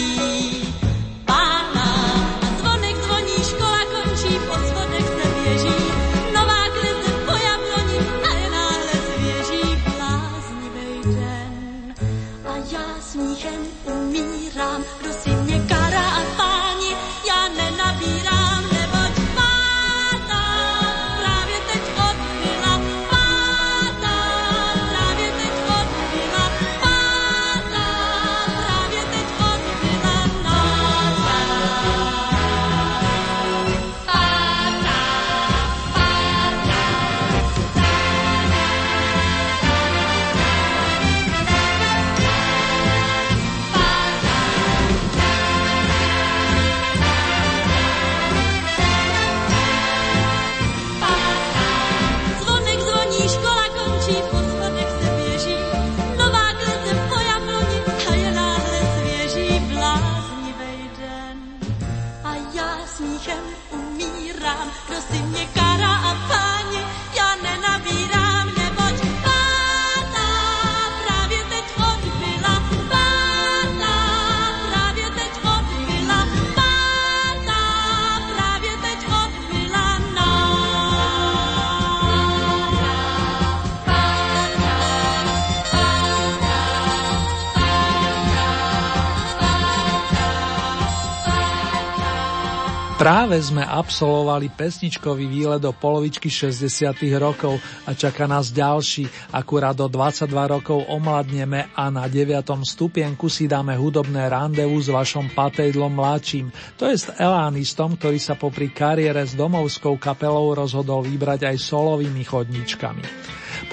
Práve 93.06 93.38
sme 93.38 93.62
absolvovali 93.62 94.50
pesničkový 94.50 95.30
výlet 95.30 95.62
do 95.62 95.70
polovičky 95.70 96.26
60. 96.26 96.90
rokov 97.22 97.54
a 97.86 97.94
čaká 97.94 98.26
nás 98.26 98.50
ďalší. 98.50 99.06
Akurát 99.30 99.78
do 99.78 99.86
22 99.86 100.26
rokov 100.26 100.82
omladneme 100.90 101.70
a 101.70 101.86
na 101.86 102.10
9. 102.10 102.42
stupienku 102.66 103.30
si 103.30 103.46
dáme 103.46 103.78
hudobné 103.78 104.26
randevu 104.26 104.74
s 104.82 104.90
vašom 104.90 105.30
patejdlom 105.38 105.94
mladším. 105.94 106.50
To 106.82 106.90
je 106.90 106.98
s 106.98 107.14
elánistom, 107.14 107.94
ktorý 107.94 108.18
sa 108.18 108.34
popri 108.34 108.74
kariére 108.74 109.22
s 109.22 109.38
domovskou 109.38 110.02
kapelou 110.02 110.58
rozhodol 110.58 111.06
vybrať 111.06 111.46
aj 111.46 111.62
solovými 111.62 112.26
chodničkami. 112.26 113.06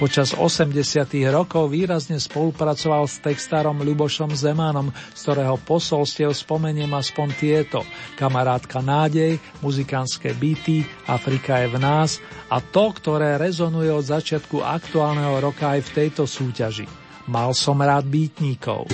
Počas 0.00 0.34
80. 0.34 0.74
rokov 1.30 1.70
výrazne 1.70 2.18
spolupracoval 2.18 3.06
s 3.06 3.20
textárom 3.22 3.80
Ľubošom 3.80 4.32
Zemanom, 4.34 4.90
z 5.14 5.20
ktorého 5.20 5.56
posolstiev 5.62 6.34
spomeniem 6.34 6.90
aspoň 6.92 7.28
tieto. 7.36 7.80
Kamarátka 8.18 8.82
nádej, 8.82 9.38
muzikánske 9.60 10.32
byty, 10.34 10.82
Afrika 11.06 11.62
je 11.62 11.68
v 11.72 11.78
nás 11.78 12.18
a 12.48 12.58
to, 12.60 12.90
ktoré 12.92 13.36
rezonuje 13.36 13.92
od 13.92 14.04
začiatku 14.04 14.64
aktuálneho 14.64 15.38
roka 15.40 15.76
aj 15.76 15.80
v 15.88 15.94
tejto 16.04 16.24
súťaži. 16.24 16.88
Mal 17.28 17.56
som 17.56 17.80
rád 17.80 18.04
bytníkov. 18.04 18.88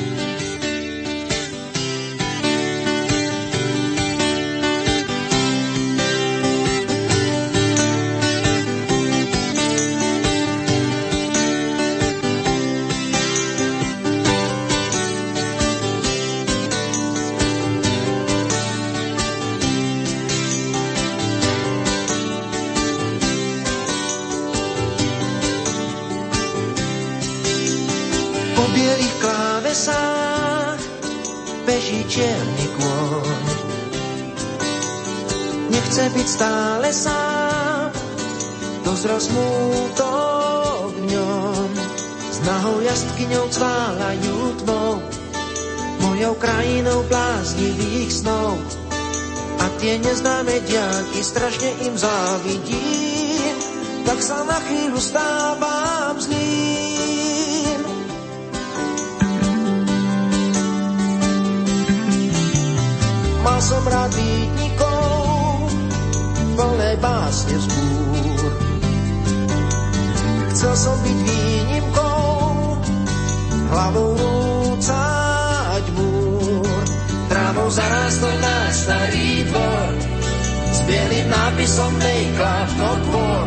Bielým 81.11 81.27
nápisom 81.27 81.91
Make 81.99 82.39
Love 82.39 82.75
Not 82.79 83.03
War. 83.11 83.47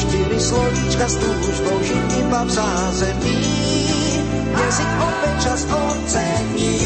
Štyri 0.00 0.40
slovíčka 0.40 1.04
s 1.04 1.20
túžbou 1.20 1.76
žiť 1.84 2.24
iba 2.24 2.48
v 2.48 2.50
zázemí, 2.50 3.44
jazyk 4.56 4.90
opäť 4.96 5.34
čas 5.44 5.60
ocení. 5.68 6.80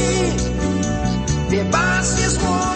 Tie 1.47 1.63
básne 1.71 2.27
vôňou 2.43 2.76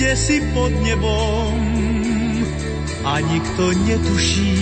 kde 0.00 0.16
si 0.16 0.40
pod 0.56 0.72
nebom 0.80 1.60
a 3.04 3.20
nikto 3.20 3.68
netuší, 3.84 4.56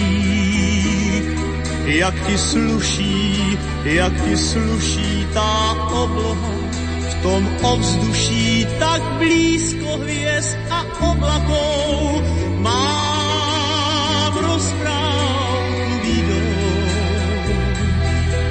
jak 1.86 2.26
ti 2.26 2.34
sluší, 2.34 3.54
jak 3.86 4.18
ti 4.26 4.34
sluší 4.34 5.30
tá 5.30 5.78
obloha 5.94 6.58
v 7.06 7.14
tom 7.22 7.46
ovzduší 7.62 8.66
tak 8.82 8.98
blízko 9.22 10.02
hviezd 10.02 10.58
a 10.74 10.82
oblakov. 11.06 12.18
Mám 12.58 14.34
rozprávkový 14.42 16.18
dom, 16.26 16.50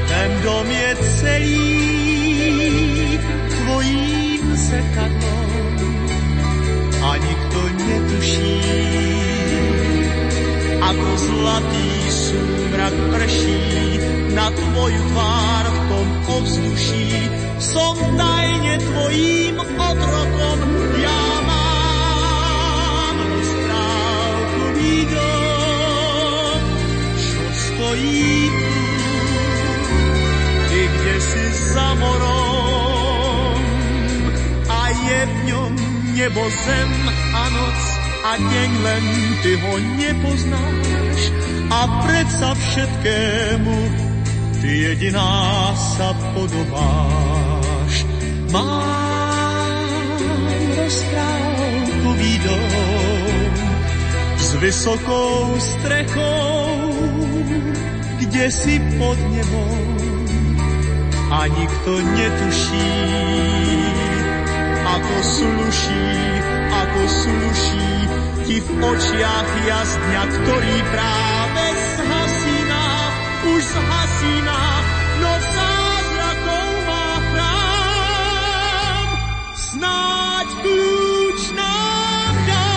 ten 0.07 0.29
dom 0.39 0.67
je 0.71 0.89
celý 1.19 1.67
tvojím 3.51 4.55
zrkadlom 4.55 5.16
netuší, 8.27 8.59
ako 10.81 11.09
zlatý 11.17 11.89
súmrak 12.11 12.95
prší 13.15 13.99
na 14.35 14.51
tvoju 14.51 15.01
tvár 15.11 15.65
v 15.65 15.79
tom 15.87 16.07
ovzduší. 16.27 17.09
Som 17.57 17.97
tajne 18.19 18.77
tvojím 18.83 19.57
otrokom, 19.59 20.59
ja 21.01 21.23
mám 21.47 23.17
dom, 25.07 26.61
čo 27.17 27.43
stojí 27.49 28.31
tu, 30.67 30.81
kde 30.87 31.15
si 31.17 31.45
za 31.73 31.89
morom 31.97 33.57
a 34.67 34.79
je 34.93 35.19
v 35.25 35.35
ňom 35.49 35.73
nebo 36.37 36.43
zem 36.49 36.91
a 38.27 38.35
deň 38.35 38.71
len 38.83 39.03
ty 39.39 39.55
ho 39.55 39.73
nepoznáš 39.95 41.19
a 41.71 41.79
predsa 42.03 42.51
všetkému 42.59 43.75
ty 44.59 44.71
jediná 44.91 45.71
sa 45.75 46.11
podobáš. 46.35 48.03
Mám 48.51 49.87
rozprávkový 50.75 52.33
dom 52.43 53.51
s 54.35 54.49
vysokou 54.59 55.55
strechou, 55.59 56.67
kde 58.19 58.45
si 58.51 58.75
pod 58.99 59.19
nebom 59.31 59.87
a 61.31 61.47
nikto 61.47 61.91
netuší, 62.01 62.91
ako 64.83 65.15
sluší, 65.23 66.07
ako 66.71 67.01
sluší 67.07 68.06
ti 68.47 68.63
v 68.63 68.79
očiach 68.79 69.49
jazdňa, 69.67 70.23
ktorý 70.23 70.75
práve 70.87 71.65
zhasína, 71.99 73.11
už 73.43 73.59
zhasína, 73.75 74.59
no 75.19 75.35
zázrakov 75.51 76.69
má 76.87 77.11
chrám. 77.27 79.07
Snáď 79.51 80.47
kľúč 80.63 81.41
nám 81.59 82.35
dá. 82.47 82.71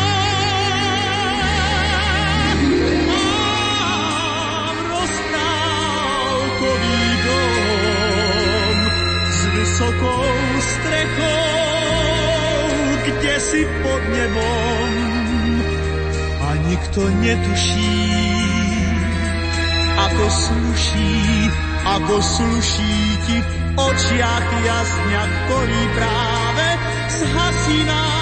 Mám 3.06 4.74
rozprávkový 4.90 5.94
dom 7.22 8.74
s 9.22 9.40
vysokou 9.54 10.34
strechou, 10.66 11.38
kde 13.06 13.34
si 13.38 13.62
pod 13.86 14.02
nebom 14.10 15.19
nikto 17.00 17.20
netuší, 17.20 17.96
ako 19.96 20.24
sluší, 20.28 21.16
ako 21.84 22.16
sluší 22.20 22.96
ti 23.24 23.36
v 23.40 23.48
očiach 23.80 24.48
jasňa, 24.64 25.22
ktorý 25.24 25.82
práve 25.96 26.66
zhasíná, 27.08 28.04
už 28.04 28.19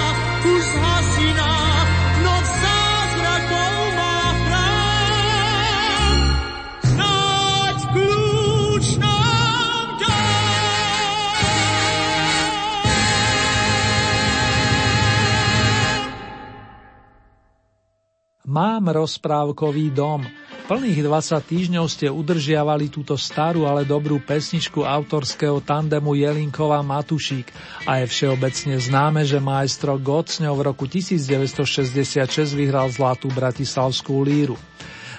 Mám 18.59 18.91
rozprávkový 18.91 19.95
dom. 19.95 20.19
Plných 20.67 21.07
20 21.07 21.31
týždňov 21.47 21.85
ste 21.87 22.11
udržiavali 22.11 22.91
túto 22.91 23.15
starú, 23.15 23.63
ale 23.63 23.87
dobrú 23.87 24.19
pesničku 24.19 24.83
autorského 24.83 25.63
tandemu 25.63 26.11
Jelinkova 26.19 26.83
Matušík 26.83 27.55
a 27.87 28.03
je 28.03 28.11
všeobecne 28.11 28.75
známe, 28.75 29.23
že 29.23 29.39
majstro 29.39 29.95
Gocňov 29.95 30.59
v 30.59 30.75
roku 30.75 30.91
1966 30.91 32.19
vyhral 32.51 32.91
zlatú 32.91 33.31
bratislavskú 33.31 34.27
líru. 34.27 34.59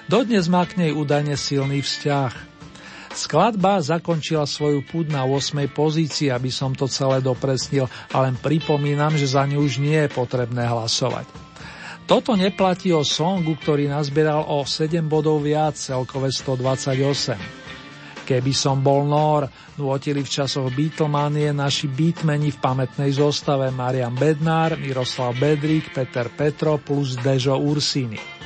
Dodnes 0.05 0.45
má 0.45 0.61
k 0.69 0.77
nej 0.77 0.91
údajne 0.93 1.33
silný 1.33 1.81
vzťah. 1.81 2.33
Skladba 3.17 3.81
zakončila 3.81 4.45
svoju 4.45 4.85
púd 4.85 5.09
na 5.09 5.25
8. 5.25 5.65
pozícii, 5.73 6.29
aby 6.29 6.53
som 6.53 6.77
to 6.77 6.85
celé 6.85 7.25
dopresnil, 7.25 7.89
ale 8.13 8.29
len 8.29 8.37
pripomínam, 8.37 9.17
že 9.17 9.33
za 9.33 9.49
ňu 9.49 9.65
už 9.65 9.81
nie 9.81 9.97
je 9.97 10.13
potrebné 10.13 10.69
hlasovať. 10.69 11.50
Toto 12.09 12.35
neplatí 12.35 12.91
o 12.91 13.05
songu, 13.05 13.55
ktorý 13.55 13.87
nazbieral 13.87 14.45
o 14.49 14.65
7 14.67 15.05
bodov 15.05 15.41
viac, 15.45 15.79
celkové 15.79 16.33
128. 16.33 17.61
Keby 18.21 18.53
som 18.55 18.79
bol 18.79 19.03
Nor, 19.09 19.49
nôtili 19.75 20.23
v 20.23 20.29
časoch 20.29 20.69
Beatlemanie 20.71 21.51
naši 21.51 21.89
beatmeni 21.89 22.53
v 22.53 22.61
pamätnej 22.61 23.11
zostave 23.11 23.67
Marian 23.73 24.15
Bednár, 24.15 24.77
Miroslav 24.77 25.35
Bedrík, 25.35 25.91
Peter 25.91 26.29
Petro 26.31 26.79
plus 26.79 27.17
Dežo 27.19 27.57
Ursini. 27.59 28.41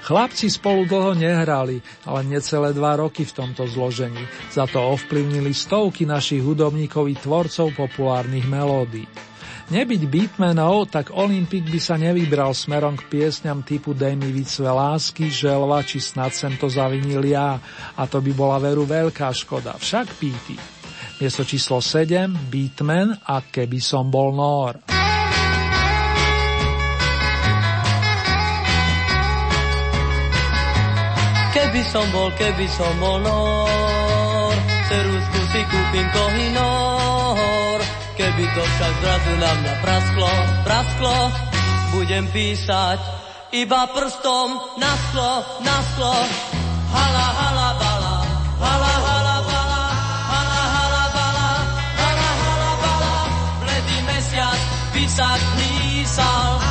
Chlapci 0.00 0.50
spolu 0.50 0.90
dlho 0.90 1.14
nehrali, 1.14 1.78
ale 2.02 2.26
necelé 2.26 2.74
dva 2.74 2.98
roky 2.98 3.22
v 3.22 3.30
tomto 3.30 3.70
zložení. 3.70 4.26
Za 4.50 4.66
to 4.66 4.82
ovplyvnili 4.98 5.54
stovky 5.54 6.02
našich 6.02 6.42
hudobníkov 6.42 7.06
i 7.06 7.14
tvorcov 7.14 7.70
populárnych 7.78 8.42
melódií. 8.50 9.06
Nebyť 9.70 10.02
beatmenov, 10.10 10.90
tak 10.90 11.14
Olympik 11.14 11.70
by 11.70 11.78
sa 11.78 11.94
nevybral 11.94 12.50
smerom 12.50 12.98
k 12.98 13.06
piesňam 13.06 13.62
typu 13.62 13.94
Dej 13.94 14.18
mi 14.18 14.34
vícve 14.34 14.66
lásky, 14.66 15.30
želva 15.30 15.86
či 15.86 16.02
snad 16.02 16.34
sem 16.34 16.58
to 16.58 16.66
zavinil 16.66 17.22
ja. 17.22 17.54
A 17.94 18.02
to 18.10 18.18
by 18.18 18.34
bola 18.34 18.58
veru 18.58 18.82
veľká 18.82 19.30
škoda. 19.30 19.78
Však 19.78 20.18
píti. 20.18 20.58
Miesto 21.22 21.46
číslo 21.46 21.78
7, 21.78 22.50
Beatman 22.50 23.14
a 23.30 23.46
Keby 23.46 23.78
som 23.78 24.10
bol 24.10 24.34
Nor. 24.34 24.82
Keby 31.54 31.82
som 31.86 32.06
bol, 32.10 32.34
keby 32.34 32.66
som 32.74 32.90
bol 32.98 33.22
Nor, 33.22 34.54
ceruzku 34.90 35.40
si 35.54 35.62
kúpim 35.70 36.06
kohinor, 36.10 36.79
Keby 38.30 38.46
to 38.54 38.62
však 38.62 38.94
zrazu 39.02 39.32
na 39.42 39.50
mňa 39.58 39.74
prasklo, 39.82 40.30
prasklo, 40.62 41.34
budem 41.90 42.30
písať 42.30 43.02
iba 43.58 43.90
prstom 43.90 44.54
na 44.78 44.92
sklo, 45.10 45.42
na 45.66 45.76
sklo. 45.82 46.14
Hala, 46.94 47.26
hala, 47.26 47.68
bala, 47.74 48.16
hala, 48.62 48.94
hala, 49.02 49.36
bala, 49.50 49.84
hala, 50.30 51.02
mesiac 54.06 54.62
by 54.94 55.04
sa 56.06 56.69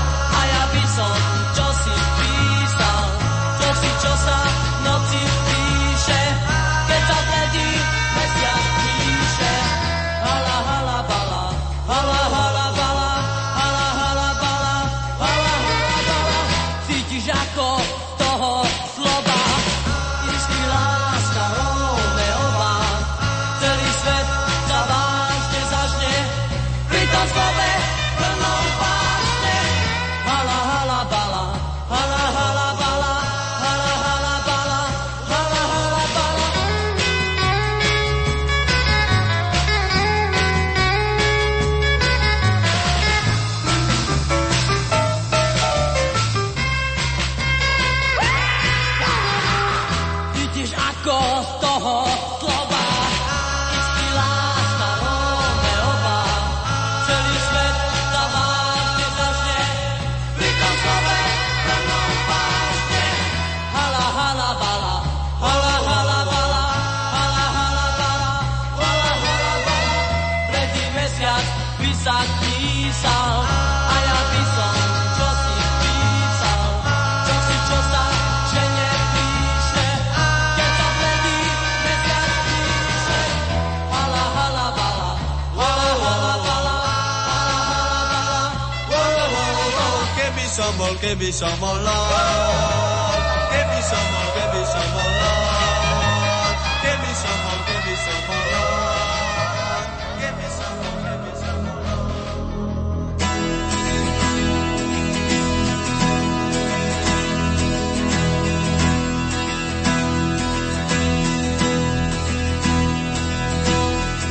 som 91.20 91.28
bol, 91.28 91.28
keby 91.28 91.36
som 91.36 91.56
bol 91.60 91.76
Lord. 91.84 93.24
Keby 93.52 93.80
som 93.84 94.06
bol, 94.08 94.28
keby 94.40 94.64
som 94.64 94.88
bol 94.96 95.12
Lord. 95.20 96.56
Keby 96.80 97.12
som 97.12 97.38
bol, 97.44 97.60
keby 97.68 97.96
som 98.00 98.20
bol 98.24 98.44
Lord. 98.56 99.88
Keby 100.16 100.48
som 100.48 100.72
bol, 100.80 100.96
keby 101.04 101.32
som 101.36 101.58
bol 101.60 101.80
Lord. 101.84 103.20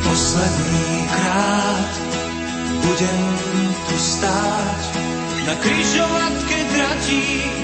Posledný 0.09 0.89
krát 1.13 1.93
budem 2.81 3.21
tu 3.93 3.97
stáť 4.01 4.81
na 5.49 5.55
križovatke 5.61 6.48
ti. 7.09 7.58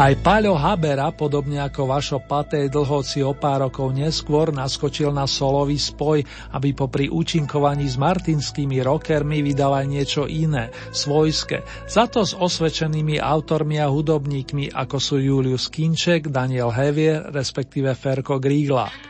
Aj 0.00 0.16
Paľo 0.16 0.56
Habera, 0.56 1.12
podobne 1.12 1.60
ako 1.60 1.84
Vašo 1.84 2.24
Patej 2.24 2.72
dlhoci 2.72 3.20
o 3.20 3.36
pár 3.36 3.68
rokov 3.68 3.92
neskôr, 3.92 4.48
naskočil 4.48 5.12
na 5.12 5.28
solový 5.28 5.76
spoj, 5.76 6.24
aby 6.56 6.72
popri 6.72 7.12
účinkovaní 7.12 7.84
s 7.84 8.00
martinskými 8.00 8.80
rockermi 8.80 9.44
vydal 9.44 9.76
aj 9.76 9.86
niečo 9.92 10.24
iné, 10.24 10.72
svojské, 10.96 11.84
za 11.84 12.08
to 12.08 12.24
s 12.24 12.32
osvedčenými 12.32 13.20
autormi 13.20 13.76
a 13.76 13.92
hudobníkmi, 13.92 14.72
ako 14.72 14.96
sú 14.96 15.20
Julius 15.20 15.68
Kinček, 15.68 16.32
Daniel 16.32 16.72
Hevier, 16.72 17.28
respektíve 17.28 17.92
Ferko 17.92 18.40
Gríglák. 18.40 19.09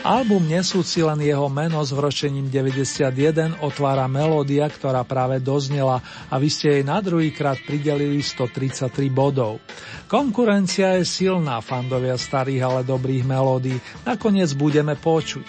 Album 0.00 0.48
nesúci 0.48 1.04
len 1.04 1.20
jeho 1.20 1.44
meno 1.52 1.76
s 1.84 1.92
vročením 1.92 2.48
91 2.48 3.60
otvára 3.60 4.08
melódia, 4.08 4.64
ktorá 4.64 5.04
práve 5.04 5.44
doznela 5.44 6.00
a 6.32 6.40
vy 6.40 6.48
ste 6.48 6.80
jej 6.80 6.84
na 6.88 7.04
druhýkrát 7.04 7.60
pridelili 7.68 8.24
133 8.24 8.88
bodov. 9.12 9.60
Konkurencia 10.08 10.96
je 10.96 11.04
silná, 11.04 11.60
fandovia 11.60 12.16
starých, 12.16 12.62
ale 12.64 12.80
dobrých 12.80 13.28
melódií. 13.28 13.76
Nakoniec 14.08 14.56
budeme 14.56 14.96
počuť. 14.96 15.44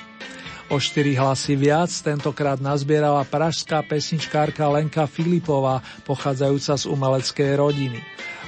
O 0.67 0.83
štyri 0.83 1.15
hlasy 1.15 1.55
viac 1.55 1.91
tentokrát 2.03 2.59
nazbierala 2.59 3.23
pražská 3.23 3.79
pesničkárka 3.87 4.67
Lenka 4.67 5.07
Filipová, 5.07 5.79
pochádzajúca 6.03 6.75
z 6.75 6.83
umeleckej 6.91 7.51
rodiny. 7.55 7.99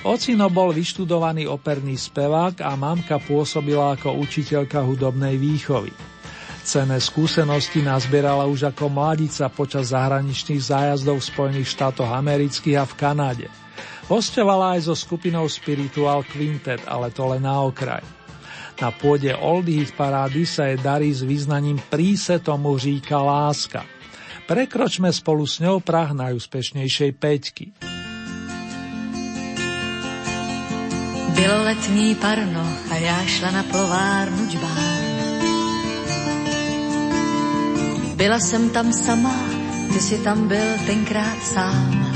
Ocino 0.04 0.52
bol 0.52 0.76
vyštudovaný 0.76 1.48
operný 1.48 1.96
spevák 1.96 2.60
a 2.60 2.76
mamka 2.76 3.24
pôsobila 3.24 3.96
ako 3.96 4.20
učiteľka 4.20 4.84
hudobnej 4.84 5.40
výchovy. 5.40 5.96
Cené 6.64 7.00
skúsenosti 7.00 7.80
nazbierala 7.80 8.44
už 8.44 8.68
ako 8.76 8.92
mladica 8.92 9.48
počas 9.48 9.96
zahraničných 9.96 10.60
zájazdov 10.60 11.24
v 11.24 11.30
Spojených 11.32 11.72
štátoch 11.72 12.12
amerických 12.12 12.78
a 12.80 12.86
v 12.88 12.94
Kanade. 13.00 13.48
Hostovala 14.12 14.76
aj 14.76 14.92
so 14.92 14.96
skupinou 14.96 15.48
Spiritual 15.48 16.28
Quintet, 16.28 16.84
ale 16.84 17.08
to 17.08 17.24
len 17.32 17.48
na 17.48 17.64
okraj. 17.64 18.04
Na 18.84 18.92
pôde 18.92 19.32
Oldie 19.32 19.88
Hit 19.88 19.96
parády 19.96 20.44
sa 20.44 20.68
je 20.68 20.84
darí 20.84 21.16
s 21.16 21.24
význaním 21.24 21.80
príse 21.88 22.44
tomu 22.44 22.76
říka 22.76 23.24
láska. 23.24 23.88
Prekročme 24.52 25.08
spolu 25.16 25.48
s 25.48 25.64
ňou 25.64 25.80
prah 25.80 26.12
najúspešnejšej 26.12 27.12
peťky. 27.16 27.66
Bylo 31.36 31.64
letní 31.64 32.16
parno 32.16 32.68
a 32.92 32.96
já 32.96 33.24
šla 33.26 33.52
na 33.52 33.64
plovárnu 33.64 34.48
džbán. 34.50 35.04
Byla 38.16 38.40
jsem 38.40 38.70
tam 38.70 38.94
sama, 38.94 39.36
ty 39.94 40.00
si 40.00 40.18
tam 40.18 40.48
byl 40.48 40.66
tenkrát 40.86 41.44
sám. 41.44 42.14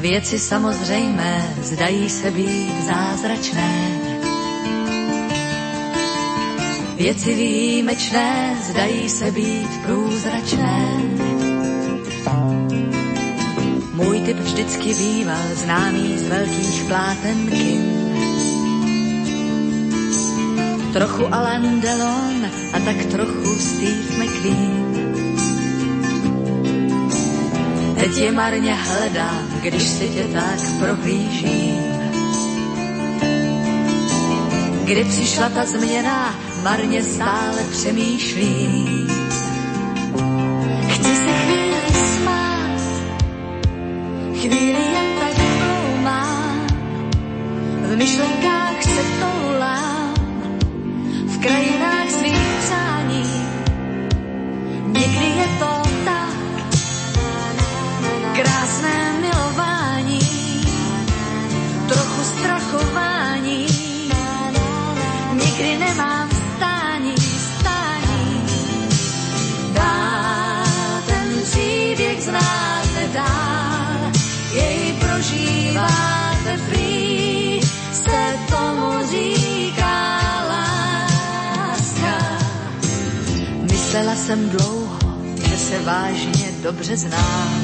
Věci 0.00 0.38
samozřejmé 0.38 1.54
zdají 1.62 2.10
se 2.10 2.30
být 2.30 2.84
zázračné. 2.86 3.88
Věci 6.96 7.34
výjimečné 7.34 8.56
zdají 8.70 9.08
se 9.08 9.30
být 9.30 9.68
průzračné. 9.86 10.88
Můj 13.98 14.20
typ 14.20 14.36
vždycky 14.36 14.94
býval 14.94 15.42
známý 15.54 16.18
z 16.18 16.28
velkých 16.28 16.82
pláten 16.88 17.50
kin. 17.50 17.82
Trochu 20.92 21.34
Alain 21.34 21.80
Delon 21.80 22.46
a 22.72 22.80
tak 22.84 23.04
trochu 23.04 23.54
Steve 23.58 24.24
McQueen. 24.24 24.88
Teď 28.00 28.18
je 28.18 28.32
marně 28.32 28.74
hledám, 28.74 29.48
když 29.62 29.82
si 29.82 30.08
tě 30.08 30.24
tak 30.32 30.60
prohlížím. 30.78 31.76
Kdy 34.84 35.04
přišla 35.04 35.48
ta 35.48 35.64
změna, 35.64 36.34
marně 36.62 37.04
stále 37.04 37.64
přemýšlím. 37.72 39.08
Chci 40.88 41.16
se 41.16 41.47
chvíli 44.48 44.82
jen 44.94 45.08
tak 45.20 45.36
mám. 46.02 46.66
V 47.82 47.96
myšlenkách 47.96 48.82
se 48.82 49.02
toulám, 49.20 49.87
Myslela 83.98 84.14
jsem 84.14 84.48
dlouho, 84.48 84.98
že 85.48 85.56
se 85.56 85.78
vážně 85.78 86.48
dobře 86.62 86.96
znám. 86.96 87.62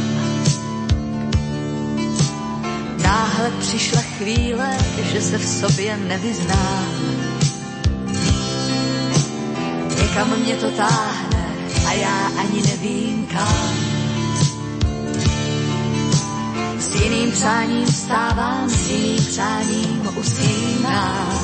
Náhle 3.02 3.50
přišla 3.60 4.00
chvíle, 4.00 4.78
že 5.12 5.22
se 5.22 5.38
v 5.38 5.46
sobě 5.46 5.96
nevyznám. 5.96 6.84
Někam 10.02 10.38
mě 10.38 10.56
to 10.56 10.70
táhne 10.70 11.46
a 11.86 11.92
já 11.92 12.26
ani 12.38 12.62
nevím 12.62 13.26
kam. 13.26 13.84
S 16.95 17.01
jiným 17.01 17.32
přáním 17.32 17.86
vstávám, 17.86 18.70
s 18.70 18.90
jiným 18.90 19.24
přáním 19.24 20.09
usínám. 20.16 21.38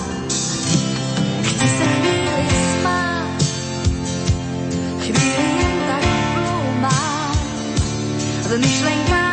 Chci 1.42 1.68
se 1.68 1.84
chvíli 1.84 2.48
smát, 2.80 3.42
chvíli 5.00 5.54
jen 5.58 5.80
tak 5.86 6.04
ploumám, 6.34 7.36
v 8.42 8.58
myšlenkách 8.58 9.29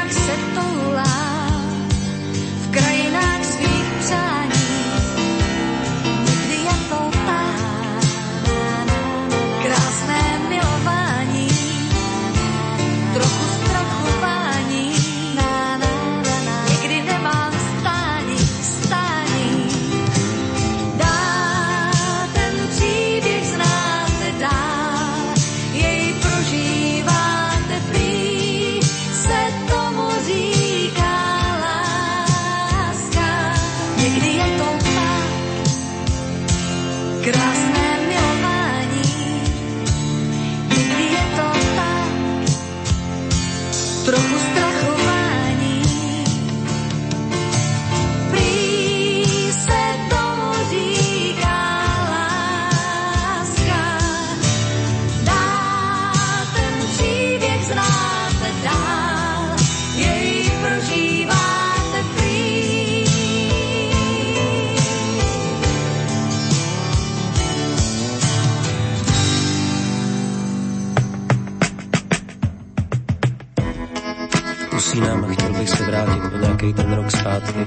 zpátky, 77.38 77.65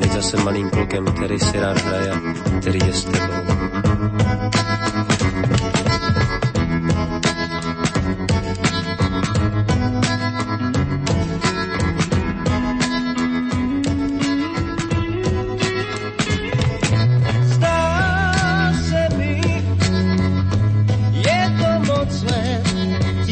teď 0.00 0.12
zase 0.12 0.36
malým 0.36 0.70
klukem, 0.70 1.04
který 1.04 1.38
si 1.38 1.60
rád 1.60 1.78
hraje, 1.78 2.12
který 2.60 2.78
je 2.86 2.92
s 2.92 3.04
tebou. 3.04 3.32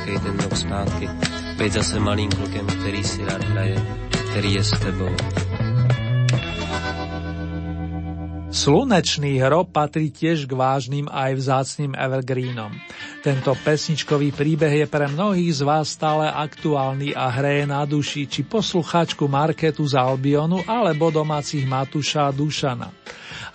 nějaký 0.05 0.25
ten 0.25 0.39
rok 0.39 0.57
zpátky. 0.57 1.09
Být 1.57 1.73
zase 1.73 1.99
malým 1.99 2.29
klukem, 2.31 2.65
který 2.67 3.03
si 3.03 3.25
rád 3.25 3.43
hraje, 3.43 3.81
který 4.29 4.53
je 4.53 4.63
s 4.63 4.71
tebou. 4.79 5.15
Slunečný 8.55 9.35
hrob 9.43 9.67
patrí 9.67 10.07
tiež 10.15 10.47
k 10.47 10.55
vážnym 10.55 11.11
aj 11.11 11.31
vzácným 11.35 11.91
evergreenom. 11.91 12.71
Tento 13.19 13.51
pesničkový 13.51 14.31
príbeh 14.31 14.79
je 14.79 14.87
pre 14.87 15.11
mnohých 15.11 15.59
z 15.59 15.61
vás 15.67 15.91
stále 15.91 16.31
aktuálny 16.31 17.11
a 17.11 17.27
hreje 17.27 17.67
na 17.67 17.83
duši 17.83 18.23
či 18.31 18.47
poslucháčku 18.47 19.27
Marketu 19.27 19.83
z 19.83 19.99
Albionu 19.99 20.63
alebo 20.63 21.11
domácich 21.11 21.67
Matúša 21.67 22.31
a 22.31 22.35
Dušana. 22.35 22.95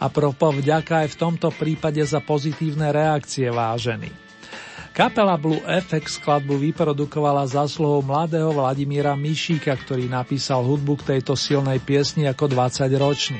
A 0.05 0.07
propo 0.12 0.53
vďaka 0.53 1.09
aj 1.09 1.16
v 1.16 1.20
tomto 1.22 1.48
prípade 1.48 2.05
za 2.05 2.20
pozitívne 2.20 2.92
reakcie 2.92 3.48
vážený. 3.48 4.30
Kapela 4.91 5.38
Blue 5.38 5.62
FX 5.62 6.18
skladbu 6.18 6.59
vyprodukovala 6.59 7.47
zásluhou 7.47 8.03
mladého 8.03 8.51
Vladimíra 8.51 9.14
Mišíka, 9.14 9.70
ktorý 9.70 10.11
napísal 10.11 10.66
hudbu 10.66 10.99
k 10.99 11.07
tejto 11.14 11.38
silnej 11.38 11.78
piesni 11.78 12.26
ako 12.26 12.51
20-ročný. 12.51 13.38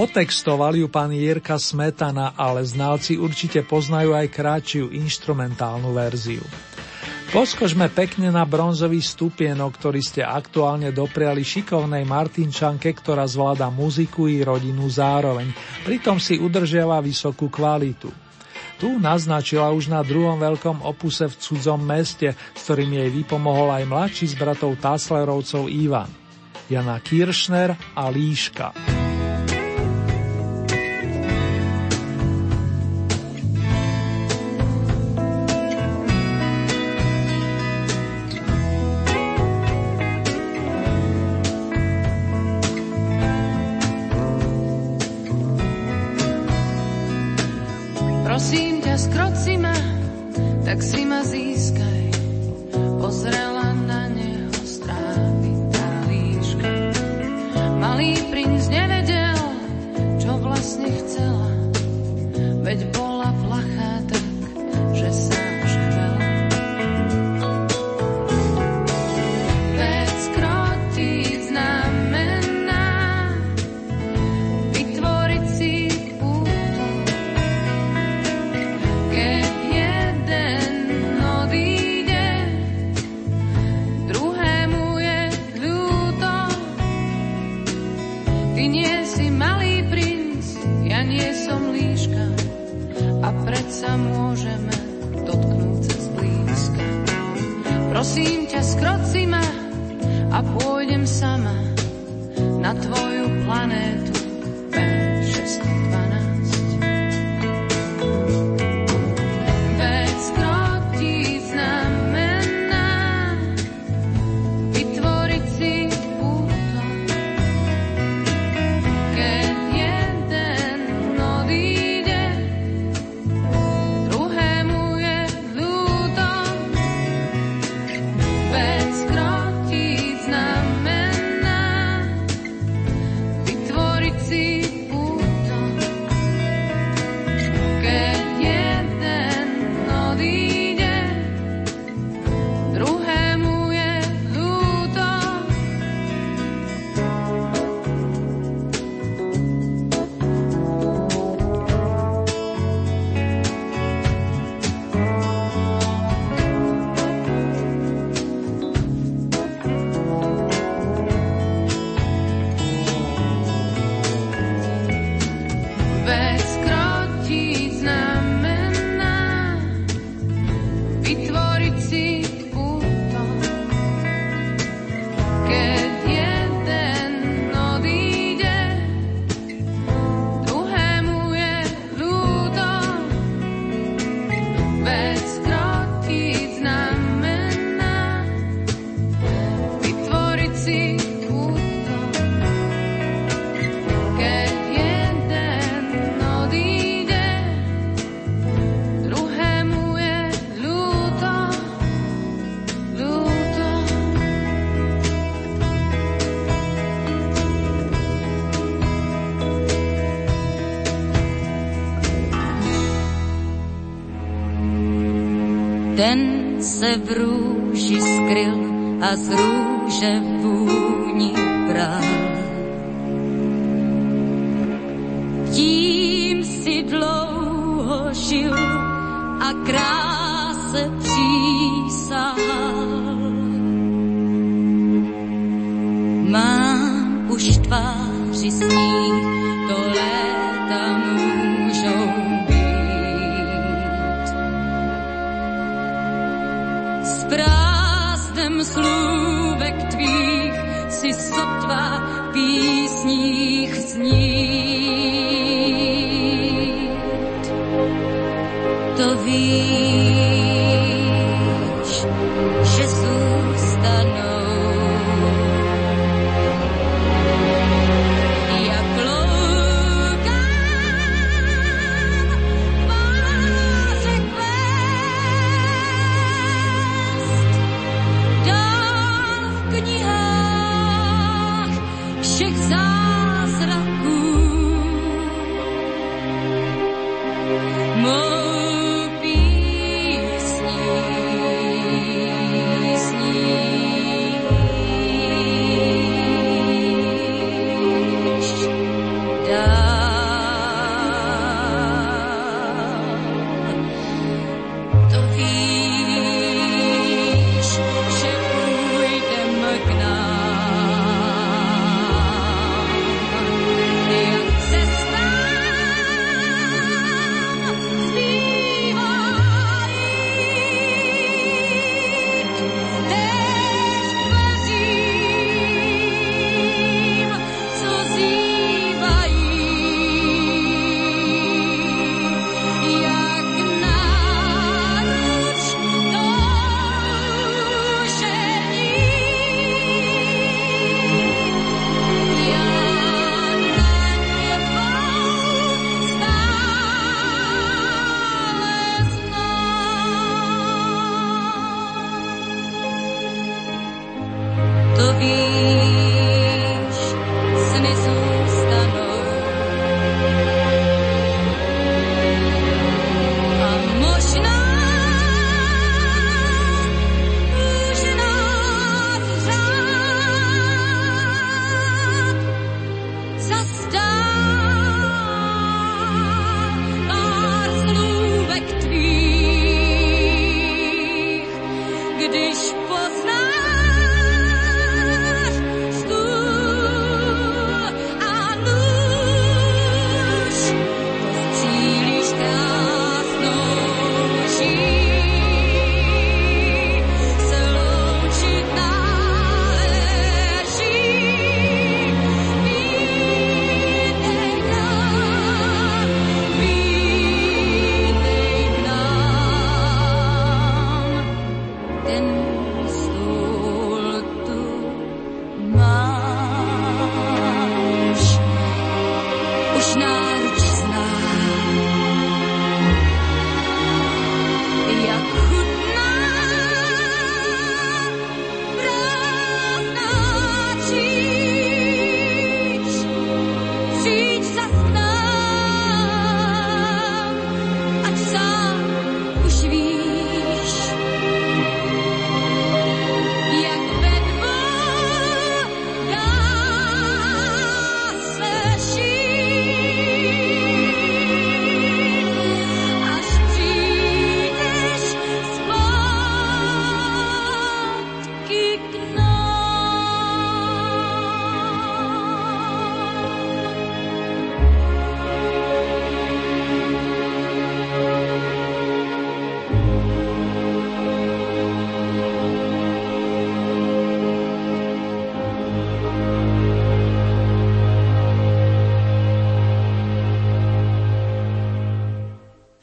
Otextoval 0.00 0.80
ju 0.80 0.88
pán 0.88 1.12
Jirka 1.12 1.60
Smetana, 1.60 2.32
ale 2.32 2.64
znalci 2.64 3.20
určite 3.20 3.68
poznajú 3.68 4.16
aj 4.16 4.32
kratšiu 4.32 4.84
instrumentálnu 4.96 5.92
verziu. 5.92 6.44
Poskožme 7.28 7.92
pekne 7.92 8.32
na 8.32 8.48
bronzový 8.48 9.04
stupienok, 9.04 9.76
ktorý 9.76 10.00
ste 10.00 10.24
aktuálne 10.24 10.88
dopriali 10.96 11.44
šikovnej 11.44 12.08
Martinčanke, 12.08 12.88
ktorá 12.96 13.28
zvláda 13.28 13.68
muziku 13.68 14.24
i 14.24 14.40
rodinu 14.40 14.88
zároveň, 14.88 15.52
pritom 15.84 16.16
si 16.16 16.40
udržiava 16.40 16.96
vysokú 17.04 17.52
kvalitu. 17.52 18.08
Tu 18.78 18.94
naznačila 19.02 19.74
už 19.74 19.90
na 19.90 20.06
druhom 20.06 20.38
veľkom 20.38 20.86
opuse 20.86 21.26
v 21.26 21.34
cudzom 21.34 21.82
meste, 21.82 22.30
s 22.34 22.60
ktorým 22.62 22.94
jej 22.94 23.10
vypomohol 23.10 23.74
aj 23.74 23.84
mladší 23.90 24.26
z 24.30 24.34
bratov 24.38 24.78
Taslerovcov 24.78 25.66
Ivan. 25.66 26.10
Jana 26.70 27.02
Kiršner 27.02 27.74
a 27.98 28.06
Líška. 28.06 28.97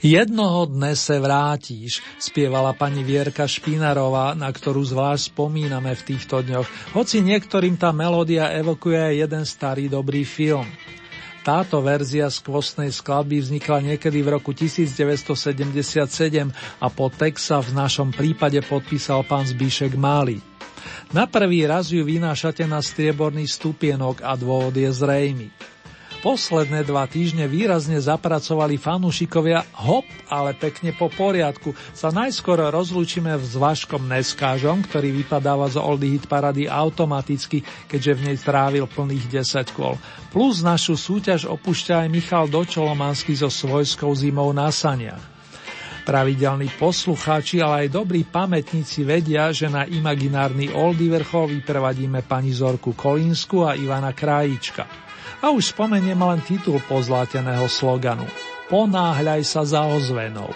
Jednoho 0.05 0.69
dne 0.69 0.93
se 0.93 1.17
vrátiš, 1.17 2.05
spievala 2.21 2.77
pani 2.77 3.01
Vierka 3.01 3.49
Špinarová, 3.49 4.37
na 4.37 4.53
ktorú 4.53 4.85
zvlášť 4.85 5.33
spomíname 5.33 5.97
v 5.97 6.05
týchto 6.13 6.45
dňoch, 6.45 6.93
hoci 6.93 7.25
niektorým 7.25 7.73
tá 7.73 7.89
melódia 7.89 8.53
evokuje 8.53 9.01
aj 9.01 9.15
jeden 9.25 9.43
starý 9.49 9.89
dobrý 9.89 10.21
film. 10.21 10.69
Táto 11.41 11.81
verzia 11.81 12.29
z 12.29 12.37
kvostnej 12.37 12.93
skladby 12.93 13.49
vznikla 13.49 13.81
niekedy 13.81 14.21
v 14.21 14.37
roku 14.37 14.53
1977 14.53 15.73
a 16.53 16.87
po 16.93 17.09
text 17.09 17.49
sa 17.49 17.57
v 17.65 17.73
našom 17.73 18.13
prípade 18.13 18.61
podpísal 18.61 19.25
pán 19.25 19.49
Zbíšek 19.49 19.97
Máli. 19.97 20.37
Na 21.17 21.25
prvý 21.25 21.65
raz 21.65 21.89
ju 21.89 22.05
vynášate 22.05 22.69
na 22.69 22.77
strieborný 22.77 23.49
stupienok 23.49 24.21
a 24.21 24.37
dôvod 24.37 24.77
je 24.77 24.85
zrejmy. 24.85 25.49
Posledné 26.25 26.81
dva 26.89 27.05
týždne 27.05 27.45
výrazne 27.45 28.01
zapracovali 28.01 28.81
fanúšikovia 28.81 29.61
hop, 29.77 30.09
ale 30.25 30.57
pekne 30.57 30.89
po 30.89 31.05
poriadku. 31.05 31.77
Sa 31.93 32.09
najskôr 32.09 32.65
rozlúčime 32.73 33.29
s 33.37 33.53
Vaškom 33.53 34.09
Neskážom, 34.09 34.81
ktorý 34.89 35.21
vypadáva 35.21 35.69
z 35.69 35.77
Oldy 35.77 36.17
Hit 36.17 36.25
Parady 36.25 36.65
automaticky, 36.65 37.61
keďže 37.85 38.11
v 38.17 38.23
nej 38.25 38.37
trávil 38.41 38.89
plných 38.89 39.37
10 39.37 39.77
kôl. 39.77 40.01
Plus 40.33 40.65
našu 40.65 40.97
súťaž 40.97 41.45
opúšťa 41.45 42.01
aj 42.01 42.07
Michal 42.09 42.49
Dočolomanský 42.49 43.37
so 43.37 43.53
svojskou 43.53 44.09
zimou 44.17 44.49
na 44.49 44.73
saniach. 44.73 45.21
Pravidelní 46.09 46.73
poslucháči, 46.73 47.61
ale 47.61 47.85
aj 47.85 48.01
dobrí 48.01 48.25
pamätníci 48.25 49.05
vedia, 49.05 49.53
že 49.53 49.69
na 49.69 49.85
imaginárny 49.85 50.73
Oldy 50.73 51.05
vrchol 51.05 51.61
vyprevadíme 51.61 52.25
pani 52.25 52.49
Zorku 52.49 52.97
Kolínsku 52.97 53.61
a 53.61 53.77
Ivana 53.77 54.09
Krajíčka. 54.09 55.04
A 55.41 55.53
už 55.53 55.75
spomeniem 55.75 56.17
len 56.17 56.41
titul 56.43 56.81
pozláteného 56.85 57.65
sloganu 57.69 58.25
Ponáhľaj 58.65 59.45
sa 59.45 59.61
za 59.61 59.85
ozvenou. 59.85 60.49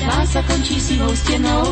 Dá 0.00 0.26
sa 0.26 0.40
končí 0.48 0.80
sivou 0.80 1.12
stenou. 1.12 1.64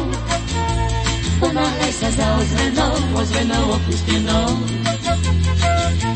Ponáhľaj 1.41 1.93
sa 1.97 2.09
za 2.13 2.27
ozvenou, 2.37 2.95
ozvenou 3.17 3.65
opustenou. 3.81 4.49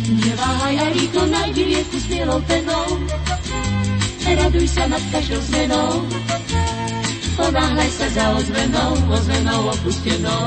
Neváhaj 0.03 0.75
a 0.79 0.87
rýchlo 0.93 1.23
nájdi 1.27 1.63
rieku 1.65 1.97
s 1.97 2.07
bielou 2.07 2.41
penou. 2.45 2.87
Raduj 4.33 4.67
sa 4.69 4.85
nad 4.89 5.03
každou 5.13 5.41
zmenou. 5.45 5.91
Ponáhľaj 7.33 7.91
sa 7.93 8.07
za 8.13 8.25
ozvenou, 8.33 8.93
ozvenou 9.09 9.61
opustenou. 9.73 10.47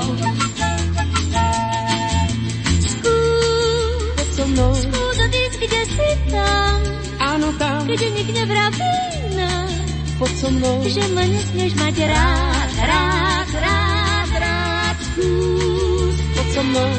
Skús, 2.82 4.28
so 4.34 4.44
mnou. 4.50 4.72
skús 4.74 5.18
odísť, 5.22 5.56
kde 5.60 5.82
si 5.86 6.10
tam. 6.30 6.78
Áno 7.20 7.50
tam, 7.58 7.84
Kde 7.86 8.08
nik 8.10 8.30
nevraví 8.32 8.96
nám, 9.36 9.70
poď 10.18 10.34
so 10.40 10.50
mnou. 10.50 10.78
že 10.86 11.04
ma 11.14 11.24
nesmieš 11.26 11.74
mať 11.76 11.96
rád, 12.06 12.72
rád, 12.86 13.50
rád, 13.60 14.30
rád. 14.40 14.96
Skús, 15.14 16.16
Poď 16.34 16.48
so 16.54 16.62
mnou. 16.64 16.90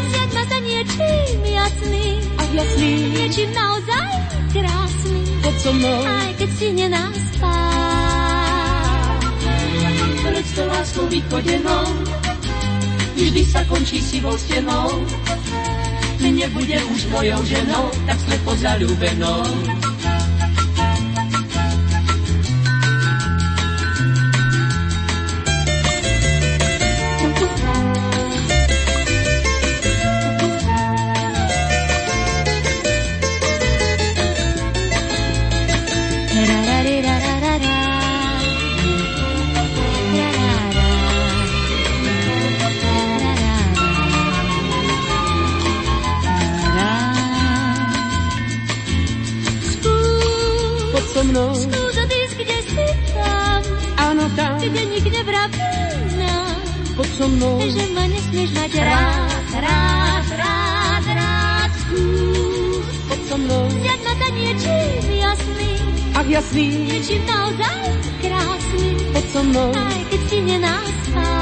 Niečím 0.77 1.41
jasný, 1.45 2.07
A 2.37 2.43
jasný, 2.53 2.93
niečím 3.17 3.51
naozaj 3.55 4.13
krásny. 4.53 5.21
poď 5.41 5.57
so 5.61 5.73
mnou. 5.73 6.01
Aj 6.05 6.31
keď 6.37 6.51
si 6.53 6.69
nás 6.89 7.17
spát. 7.37 9.21
Pred 10.27 10.47
to 10.53 10.63
láskou 10.67 11.07
vychodenou, 11.09 11.87
vždy 13.17 13.43
sa 13.47 13.65
končí 13.65 14.03
sivou 14.03 14.37
stenou. 14.37 15.07
Nebude 16.27 16.77
už 16.93 17.07
mojou 17.09 17.41
ženou, 17.47 17.89
tak 18.05 18.19
slepo 18.21 18.53
zalúbenou. 18.59 19.41
Mnou, 51.37 51.53
Skús 51.55 51.97
odísť, 52.01 52.35
kde 52.41 52.59
si 52.65 52.87
tam, 53.13 53.61
áno 54.01 54.25
tam, 54.33 54.57
kde 54.57 54.83
nik 54.89 55.07
nevraví 55.13 55.61
nám, 56.17 56.57
poď 56.97 57.11
so 57.13 57.27
mnou. 57.29 57.57
že 57.61 57.85
ma 57.93 58.05
nesmieš 58.09 58.51
mať 58.57 58.73
rád, 58.81 59.49
rád, 59.61 60.27
rád, 60.33 61.05
rád. 61.13 61.71
Skús 61.85 62.87
Poď 63.09 63.21
so 63.29 63.37
mnou, 63.37 63.65
zjať 63.69 64.01
ma 64.01 64.13
za 64.17 64.29
niečím 64.33 65.05
jasný, 65.21 65.73
ach 66.17 66.29
jasný, 66.29 66.67
niečím 66.89 67.23
naozaj 67.29 67.85
krásny. 68.25 68.91
poď 69.13 69.27
so 69.29 69.41
mnou. 69.45 69.71
Aj 69.77 70.01
keď 70.09 70.21
si 70.29 70.39
spát. 71.05 71.35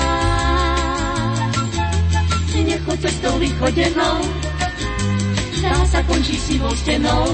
Nechoď 2.65 2.99
cestou 3.05 3.37
vychodenou, 3.37 4.19
dá 5.61 5.77
sa 5.85 6.01
končí 6.09 6.35
sivou 6.41 6.73
stenou. 6.73 7.29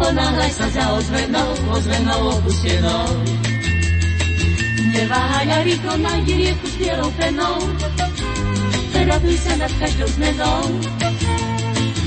Ponáhľaj 0.00 0.50
sa 0.56 0.66
za 0.72 0.84
ozvenou, 0.96 1.50
ozvenou 1.68 2.20
opustenou. 2.40 3.06
Neváhaj 4.96 5.46
a 5.52 5.58
rýchlo 5.60 5.94
nájdi 6.00 6.32
rieku 6.40 6.66
s 6.66 6.74
bielou 6.80 7.10
penou. 7.20 7.60
Raduj 9.10 9.42
sa 9.42 9.58
nad 9.58 9.72
každou 9.74 10.06
zmenou. 10.06 10.60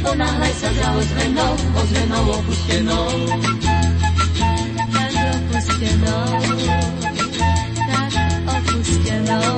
Ponáhľaj 0.07 0.53
sa 0.55 0.69
za 0.71 0.87
ozvenou, 0.95 1.53
ozvenou 1.75 2.23
opustenou. 2.39 3.07
Tak 4.87 5.13
opustenou, 5.35 6.27
tak 7.75 8.13
opustenou, 8.55 9.51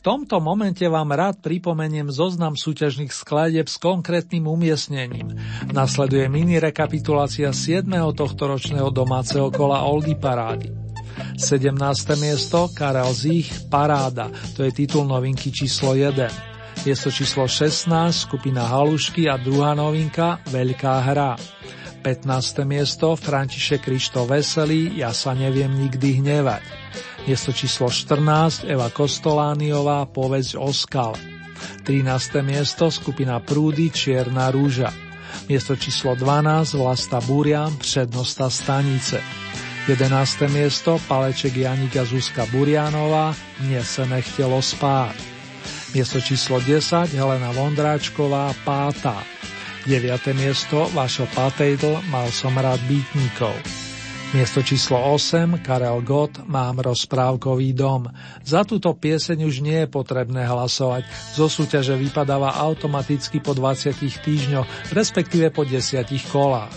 V 0.00 0.08
tomto 0.08 0.40
momente 0.40 0.80
vám 0.88 1.12
rád 1.12 1.44
pripomeniem 1.44 2.08
zoznam 2.08 2.56
súťažných 2.56 3.12
skladieb 3.12 3.68
s 3.68 3.76
konkrétnym 3.76 4.48
umiestnením. 4.48 5.36
Nasleduje 5.76 6.24
mini 6.24 6.56
rekapitulácia 6.56 7.52
7. 7.52 7.84
tohto 8.16 8.48
ročného 8.48 8.88
domáceho 8.88 9.52
kola 9.52 9.84
Oldy 9.84 10.16
Parády. 10.16 10.72
17. 11.36 11.76
miesto 12.16 12.72
Karel 12.72 13.12
Zich 13.12 13.68
Paráda, 13.68 14.32
to 14.56 14.64
je 14.64 14.72
titul 14.72 15.04
novinky 15.04 15.52
číslo 15.52 15.92
1. 15.92 16.16
Miesto 16.88 17.12
číslo 17.12 17.44
16 17.44 17.92
skupina 18.24 18.72
Halušky 18.72 19.28
a 19.28 19.36
druhá 19.36 19.76
novinka 19.76 20.40
Veľká 20.48 20.96
hra. 21.12 21.36
15. 22.00 22.24
miesto 22.64 23.12
František 23.20 23.84
Krišto 23.84 24.24
Veselý 24.24 24.96
Ja 24.96 25.12
sa 25.12 25.36
neviem 25.36 25.76
nikdy 25.76 26.24
hnevať. 26.24 26.64
Miesto 27.28 27.52
číslo 27.52 27.92
14 27.92 28.64
Eva 28.64 28.88
Kostolániová 28.88 30.08
Povedz 30.08 30.56
o 30.56 30.72
skale. 30.72 31.20
13. 31.84 32.40
miesto 32.40 32.88
skupina 32.88 33.36
Prúdy 33.44 33.92
Čierna 33.92 34.48
rúža. 34.48 34.88
Miesto 35.44 35.76
číslo 35.76 36.16
12 36.16 36.80
Vlasta 36.80 37.20
Burian 37.20 37.76
Přednosta 37.76 38.48
stanice. 38.48 39.20
11. 39.88 40.48
miesto 40.48 41.00
Paleček 41.08 41.56
Janika 41.56 42.04
Zuzka 42.04 42.46
Burianová 42.48 43.36
Mne 43.60 43.84
se 43.84 44.06
nechtelo 44.06 44.62
spát. 44.62 45.16
Miesto 45.94 46.20
číslo 46.20 46.60
10 46.60 47.12
Helena 47.12 47.52
Vondráčková 47.52 48.54
Pátá. 48.64 49.20
9. 49.86 50.36
miesto 50.36 50.88
Vašo 50.96 51.28
Patejdl 51.34 52.00
Mal 52.08 52.28
som 52.32 52.52
rád 52.56 52.80
býtnikov. 52.88 53.79
Miesto 54.30 54.62
číslo 54.62 54.94
8 54.94 55.58
Karel 55.58 56.06
Gott 56.06 56.46
Mám 56.46 56.78
rozprávkový 56.78 57.74
dom. 57.74 58.06
Za 58.46 58.62
túto 58.62 58.94
pieseň 58.94 59.42
už 59.42 59.58
nie 59.58 59.82
je 59.82 59.90
potrebné 59.90 60.46
hlasovať. 60.46 61.02
Zo 61.34 61.50
súťaže 61.50 61.98
vypadáva 61.98 62.54
automaticky 62.62 63.42
po 63.42 63.58
20 63.58 63.90
týždňoch, 63.98 64.94
respektíve 64.94 65.50
po 65.50 65.66
10 65.66 66.06
kolách. 66.30 66.70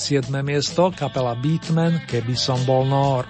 7. 0.00 0.32
miesto 0.40 0.88
kapela 0.96 1.36
Beatman 1.36 2.08
Keby 2.08 2.32
som 2.32 2.56
bol 2.64 2.88
Nór. 2.88 3.28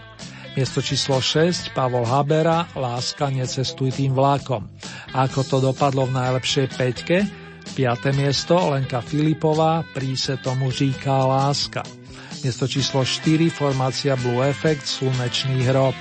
Miesto 0.55 0.78
číslo 0.78 1.18
6 1.18 1.74
Pavol 1.74 2.06
Habera 2.06 2.70
Láska 2.78 3.26
necestuj 3.26 3.90
tým 3.90 4.14
vlákom. 4.14 4.70
Ako 5.18 5.43
to 5.43 5.59
dopadlo 5.59 6.06
v 6.06 6.14
najlepšej 6.14 6.66
peťke? 6.78 7.26
5. 7.74 8.14
miesto 8.14 8.55
Lenka 8.55 9.02
Filipová 9.02 9.82
Prí 9.90 10.14
se 10.14 10.39
tomu 10.39 10.70
říká 10.70 11.26
láska. 11.26 11.98
Miesto 12.39 12.70
číslo 12.70 13.02
4 13.02 13.51
formácia 13.51 14.15
Blue 14.15 14.47
Effect 14.47 14.86
Slunečný 14.86 15.66
hrob. 15.66 15.94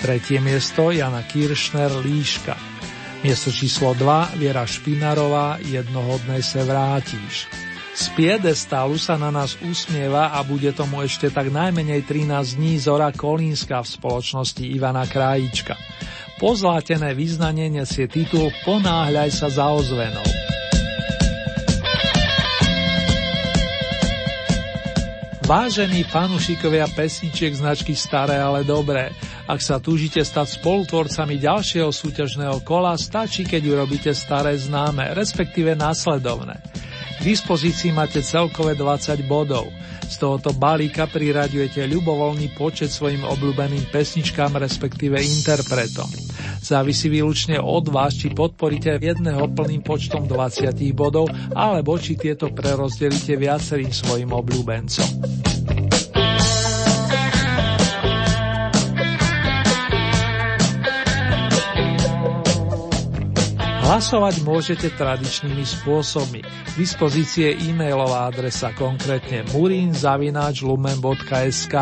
Tretie 0.00 0.40
miesto 0.40 0.88
Jana 0.88 1.20
Kiršner 1.28 1.92
Líška. 2.00 2.56
Miesto 3.20 3.52
číslo 3.52 3.92
2 3.92 4.40
Viera 4.40 4.64
Špinarová 4.64 5.60
Jednohodnej 5.60 6.40
se 6.40 6.64
vrátíš. 6.64 7.48
Z 7.94 8.10
piedestálu 8.18 8.98
sa 8.98 9.14
na 9.14 9.30
nás 9.30 9.54
usmieva 9.62 10.34
a 10.34 10.42
bude 10.42 10.74
tomu 10.74 11.04
ešte 11.04 11.30
tak 11.30 11.52
najmenej 11.52 12.02
13 12.08 12.58
dní 12.58 12.74
Zora 12.80 13.14
Kolínska 13.14 13.84
v 13.84 13.92
spoločnosti 14.00 14.64
Ivana 14.66 15.06
Krajíčka. 15.06 15.78
Pozlátené 16.42 17.14
význanie 17.14 17.70
nesie 17.70 18.10
titul 18.10 18.50
Ponáhľaj 18.66 19.30
sa 19.30 19.46
za 19.46 19.70
ozvenou. 19.70 20.53
Vážení 25.44 26.08
fanúšikovia 26.08 26.88
pesničiek 26.88 27.52
značky 27.52 27.92
Staré, 27.92 28.40
ale 28.40 28.64
dobré, 28.64 29.12
ak 29.44 29.60
sa 29.60 29.76
túžite 29.76 30.24
stať 30.24 30.56
spolutvorcami 30.56 31.36
ďalšieho 31.36 31.92
súťažného 31.92 32.64
kola, 32.64 32.96
stačí, 32.96 33.44
keď 33.44 33.76
urobíte 33.76 34.16
staré 34.16 34.56
známe, 34.56 35.12
respektíve 35.12 35.76
následovné. 35.76 36.56
K 37.20 37.20
dispozícii 37.20 37.92
máte 37.92 38.24
celkové 38.24 38.72
20 38.72 39.20
bodov. 39.28 39.68
Z 40.08 40.16
tohoto 40.16 40.56
balíka 40.56 41.04
priraďujete 41.12 41.92
ľubovoľný 41.92 42.56
počet 42.56 42.88
svojim 42.88 43.28
obľúbeným 43.28 43.92
pesničkám, 43.92 44.56
respektíve 44.56 45.20
interpretom. 45.20 46.08
Závisí 46.64 47.12
výlučne 47.12 47.60
od 47.60 47.92
vás, 47.92 48.16
či 48.16 48.32
podporíte 48.32 48.96
jedného 48.96 49.52
plným 49.52 49.84
počtom 49.84 50.24
20 50.24 50.72
bodov, 50.96 51.28
alebo 51.52 52.00
či 52.00 52.16
tieto 52.16 52.48
prerozdelíte 52.48 53.36
viacerým 53.36 53.92
svojim 53.92 54.32
obľúbencom. 54.32 55.08
Hlasovať 63.84 64.48
môžete 64.48 64.96
tradičnými 64.96 65.60
spôsobmi. 65.60 66.40
V 66.40 66.74
dispozície 66.80 67.52
e-mailová 67.52 68.32
adresa 68.32 68.72
konkrétne 68.72 69.44
murinzavináčlumen.sk 69.52 71.76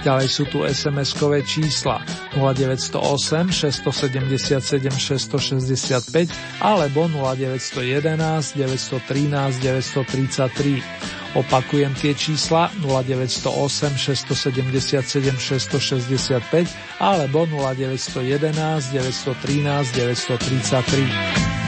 Ďalej 0.00 0.28
sú 0.32 0.48
tu 0.48 0.64
SMS-kové 0.64 1.44
čísla 1.46 2.00
0908 2.32 3.52
677 3.52 4.88
665 4.90 6.64
alebo 6.64 7.04
0911 7.06 8.56
913 8.56 9.60
933. 9.60 11.19
Opakujem 11.30 11.94
tie 11.94 12.10
čísla 12.10 12.74
0908 12.82 13.94
677 13.94 15.38
665 15.38 16.66
alebo 16.98 17.46
0911 17.46 18.90
913 18.90 19.94
933. 19.94 21.59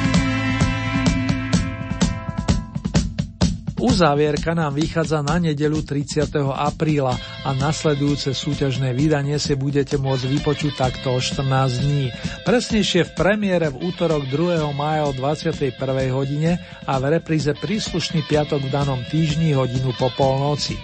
Uzávierka 3.83 4.55
nám 4.55 4.79
vychádza 4.79 5.27
na 5.27 5.43
nedelu 5.43 5.83
30. 5.83 6.31
apríla 6.55 7.19
a 7.43 7.51
nasledujúce 7.51 8.31
súťažné 8.31 8.95
vydanie 8.95 9.35
si 9.43 9.59
budete 9.59 9.99
môcť 9.99 10.23
vypočuť 10.39 10.73
takto 10.79 11.11
o 11.11 11.19
14 11.19 11.83
dní. 11.83 12.15
Presnejšie 12.47 13.11
v 13.11 13.13
premiére 13.19 13.75
v 13.75 13.91
útorok 13.91 14.31
2. 14.31 14.71
maja 14.71 15.11
o 15.11 15.13
21. 15.19 15.75
hodine 16.15 16.63
a 16.87 16.95
v 17.03 17.19
repríze 17.19 17.51
príslušný 17.59 18.23
piatok 18.31 18.63
v 18.63 18.71
danom 18.71 19.03
týždni 19.11 19.59
hodinu 19.59 19.91
po 19.99 20.15
polnoci. 20.15 20.79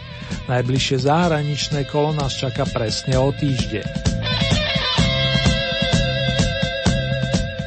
Najbližšie 0.50 1.06
zahraničné 1.06 1.86
kolo 1.86 2.18
nás 2.18 2.34
čaká 2.34 2.66
presne 2.66 3.14
o 3.14 3.30
týždeň. 3.30 4.37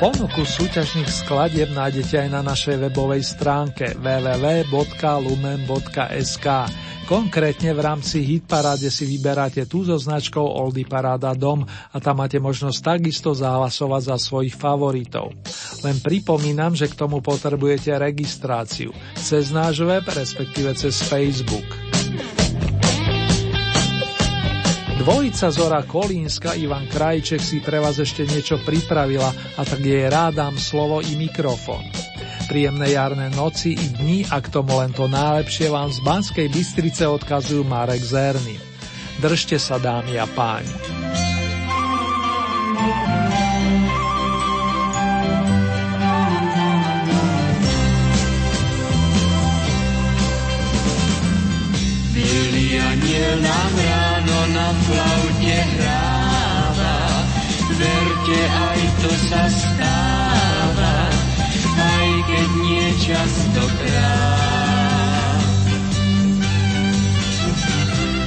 Ponuku 0.01 0.41
súťažných 0.41 1.05
skladieb 1.05 1.77
nájdete 1.77 2.25
aj 2.25 2.29
na 2.33 2.41
našej 2.41 2.89
webovej 2.89 3.21
stránke 3.21 3.93
www.lumen.sk. 4.01 4.65
Konkrétne 7.05 7.69
v 7.77 7.79
rámci 7.85 8.25
Hitparáde 8.25 8.89
si 8.89 9.05
vyberáte 9.05 9.69
tú 9.69 9.85
so 9.85 9.93
značkou 10.01 10.41
Oldy 10.41 10.89
Paráda 10.89 11.37
Dom 11.37 11.69
a 11.69 11.97
tam 12.01 12.17
máte 12.17 12.41
možnosť 12.41 12.97
takisto 12.97 13.37
zahlasovať 13.37 14.01
za 14.09 14.17
svojich 14.17 14.57
favoritov. 14.57 15.37
Len 15.85 16.01
pripomínam, 16.01 16.73
že 16.73 16.89
k 16.89 16.97
tomu 16.97 17.21
potrebujete 17.21 17.93
registráciu 17.93 18.89
cez 19.13 19.53
náš 19.53 19.85
web, 19.85 20.01
respektíve 20.01 20.73
cez 20.73 20.97
Facebook. 20.97 21.90
Dvojica 25.01 25.49
Zora 25.49 25.81
Kolínska 25.81 26.53
Ivan 26.53 26.85
Krajček 26.85 27.41
si 27.41 27.57
pre 27.57 27.81
vás 27.81 27.97
ešte 27.97 28.21
niečo 28.21 28.61
pripravila 28.61 29.33
a 29.57 29.65
tak 29.65 29.81
jej 29.81 30.05
rád 30.05 30.37
dám 30.37 30.61
slovo 30.61 31.01
i 31.01 31.17
mikrofón. 31.17 31.81
Príjemné 32.45 32.93
jarné 32.93 33.33
noci 33.33 33.73
i 33.73 33.87
dni 33.97 34.29
a 34.29 34.37
k 34.37 34.53
tomu 34.53 34.77
len 34.77 34.93
to 34.93 35.09
najlepšie 35.09 35.73
vám 35.73 35.89
z 35.89 36.05
Banskej 36.05 36.47
Bystrice 36.53 37.09
odkazujú 37.09 37.65
Marek 37.65 38.05
Zerny. 38.05 38.61
Držte 39.17 39.57
sa 39.57 39.81
dámy 39.81 40.21
a 40.21 40.29
páni. 40.29 40.69
aniel 52.81 53.35
nám 53.43 53.73
ráno 53.77 54.00
na 54.49 54.73
flaute 54.73 55.57
hráva. 55.77 56.97
Verte, 57.77 58.39
aj 58.45 58.81
to 59.01 59.11
sa 59.29 59.43
stáva, 59.49 60.95
aj 61.77 62.09
keď 62.29 62.47
nie 62.61 62.87
častokrát. 63.01 64.41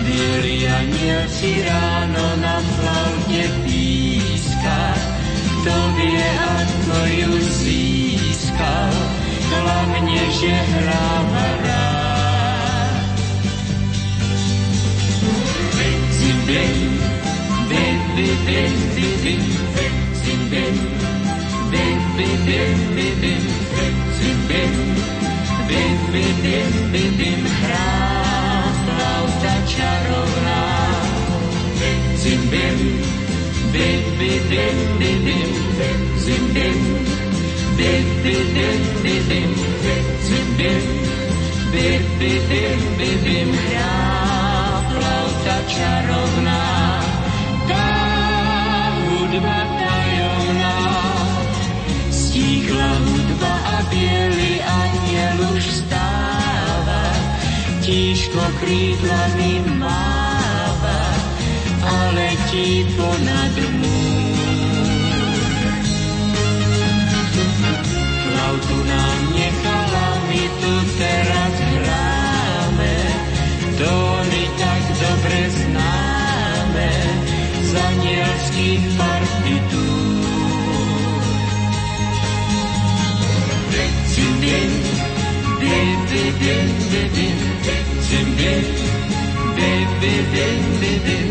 Bielý 0.05 0.59
aniel 0.71 1.27
si 1.31 1.59
ráno 1.63 2.27
na 2.39 2.57
flaute 2.63 3.45
píska, 3.67 4.83
kto 5.63 5.75
vie, 5.99 6.29
ako 6.35 6.99
ju 7.11 7.33
získal, 7.63 8.95
hlavne, 9.51 10.23
že 10.35 10.55
hráva 10.55 11.14
bin, 42.55 42.81
bin, 42.99 43.19
bin, 43.25 43.51
hra, 43.51 43.95
flauta 44.91 45.57
čarovná, 45.75 46.63
tá 47.67 47.89
hudba 48.95 49.59
tajomná. 49.81 50.77
Stíchla 52.15 52.91
hudba 53.07 53.55
a 53.75 53.77
bielý 53.91 54.55
aniel 54.63 55.39
už 55.59 55.65
stáva, 55.83 57.03
tížko 57.83 58.43
krídlami 58.63 59.55
máva 59.75 61.03
a 61.83 61.95
letí 62.15 62.87
ponad 62.95 63.24
bin, 86.15 86.35
bin, 86.41 86.69
bin, 86.93 87.11
bin, 87.15 87.37
Zim 88.07 88.29
bin, 88.39 88.65
bin, 89.57 89.89
bin, 90.01 90.25
bin, 90.33 90.63
bin, 90.81 91.01
bin, 91.07 91.27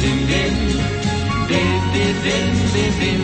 Zim 0.00 0.18
bin, 0.28 0.54
bin, 1.48 1.72
bin, 1.72 1.94
bin, 1.94 2.16
bin, 2.74 2.92
bin, 3.00 3.20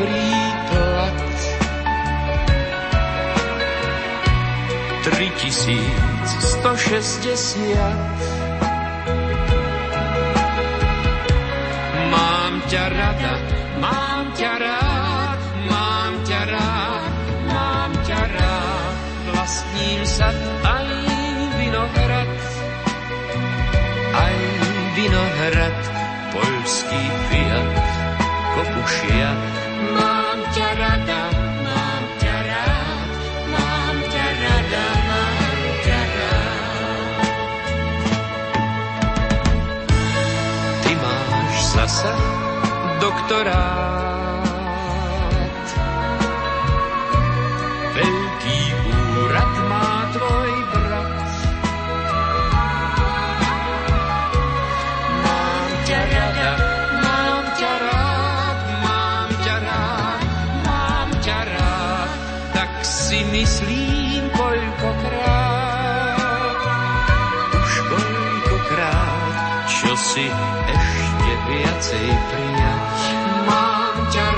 Príklad. 0.00 1.16
Tri 5.04 5.28
tisíc 5.36 6.28
sto 6.40 6.72
šestdesiat. 6.72 8.16
Mám 12.08 12.52
ťa 12.68 12.84
rada, 12.88 13.34
mám 13.80 14.24
ťa 14.36 14.52
rád, 14.56 15.40
mám 15.68 16.12
ťa 16.24 16.40
rád, 16.48 17.12
mám 17.48 17.92
ťa 18.04 18.20
rád. 18.24 18.96
Vlastním 19.30 20.00
sa 20.04 20.32
aj 20.64 20.88
vinohrad, 21.60 22.32
aj 24.16 24.36
vinohrad, 24.96 25.78
poľský 26.32 27.02
fiat, 27.28 27.68
kopušia. 28.56 29.30
Zasa 42.00 42.16
doktorát. 42.96 44.40
Veľký 47.92 48.60
úrad 49.20 49.52
má 49.68 50.08
tvoj 50.16 50.52
brat. 50.72 51.28
Mám 55.20 55.68
ťa 55.84 56.00
rada, 56.08 56.52
mám 57.04 57.44
ťa 57.60 57.72
rád, 57.84 58.58
mám 58.80 59.28
ťa 59.44 59.56
rád, 59.60 60.20
mám 60.64 61.08
ťa 61.20 61.38
rád, 61.52 62.10
tak 62.56 62.70
si 62.80 63.20
myslím 63.28 64.24
koľkokrát, 64.32 65.84
už 67.60 67.72
koľkokrát, 67.92 69.36
čo 69.68 69.92
si 70.00 70.32
viacej 71.90 72.10
prijať. 72.30 72.98
Mám 73.46 73.96
ťa. 74.14 74.30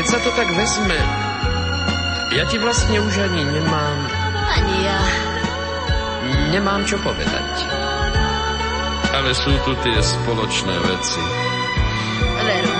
Keď 0.00 0.08
sa 0.08 0.18
to 0.24 0.32
tak 0.32 0.48
vezme, 0.56 1.19
ja 2.40 2.48
ti 2.48 2.56
vlastne 2.56 2.96
už 3.04 3.14
ani 3.20 3.44
nemám, 3.44 3.98
Ani 4.48 4.76
ja. 4.80 5.00
nemám 6.56 6.80
čo 6.88 6.96
povedať. 7.04 7.68
Ale 9.12 9.36
sú 9.36 9.52
tu 9.68 9.76
tie 9.84 10.00
spoločné 10.00 10.72
veci. 10.72 11.20
Veru, 12.40 12.74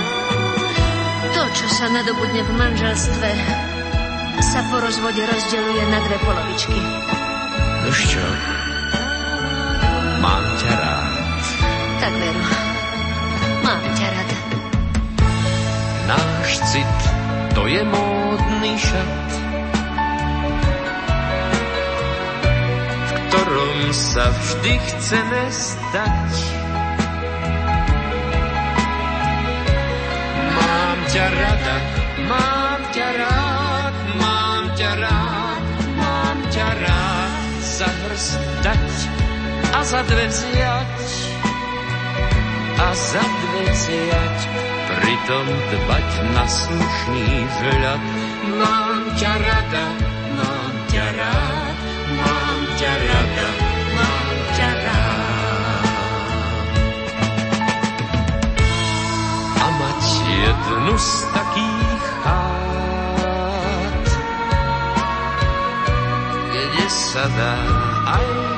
to, 1.29 1.43
čo 1.53 1.67
sa 1.77 1.93
nadobudne 1.93 2.41
v 2.41 2.51
manželstve, 2.57 3.29
sa 4.41 4.65
po 4.73 4.81
rozvode 4.81 5.21
rozdeľuje 5.21 5.83
na 5.93 5.99
dve 6.09 6.17
polovičky. 6.25 6.79
Už 7.85 7.97
čo? 8.17 8.25
Mám 10.25 10.45
ťa 10.57 10.71
rád. 10.73 11.13
Tak 12.01 12.13
veru, 12.17 12.43
mám 13.61 13.83
ťa 13.93 14.07
rada. 14.09 14.37
Náš 16.09 16.49
cit, 16.73 16.97
to 17.53 17.69
je 17.69 17.85
módny 17.85 18.73
šat, 18.73 19.30
ktorom 23.91 24.07
sa 24.07 24.31
vždy 24.31 24.73
chceme 24.87 25.43
stať. 25.51 26.31
Mám 30.55 30.97
ťa 31.11 31.25
rada, 31.27 31.77
mám 32.23 32.81
ťa 32.95 33.07
rád, 33.19 33.95
mám 34.15 34.63
ťa 34.79 34.91
rád, 34.95 35.63
mám 35.99 36.39
ťa 36.55 36.67
rád, 36.71 37.35
za 37.59 37.89
hrst 37.91 38.39
dať 38.63 38.91
a 39.75 39.79
za 39.83 40.01
dve 40.07 40.25
vziať 40.31 41.03
a 42.79 42.87
za 42.95 43.23
dve 43.27 43.63
vziať, 43.75 44.39
pritom 44.87 45.47
dbať 45.67 46.09
na 46.31 46.45
slušný 46.47 47.27
vzhľad. 47.43 48.01
Mám 48.55 49.03
ťa 49.19 49.33
rada, 49.35 49.85
mám 50.39 50.75
ťa 50.87 51.05
rád, 51.11 51.75
mám 52.23 52.59
ťa 52.79 52.93
rada, 53.03 53.60
z 61.01 61.25
takých 61.33 62.03
chát, 62.23 64.03
kde 66.51 66.87
sa 66.89 67.25
dá 67.25 67.55
aj 68.05 68.50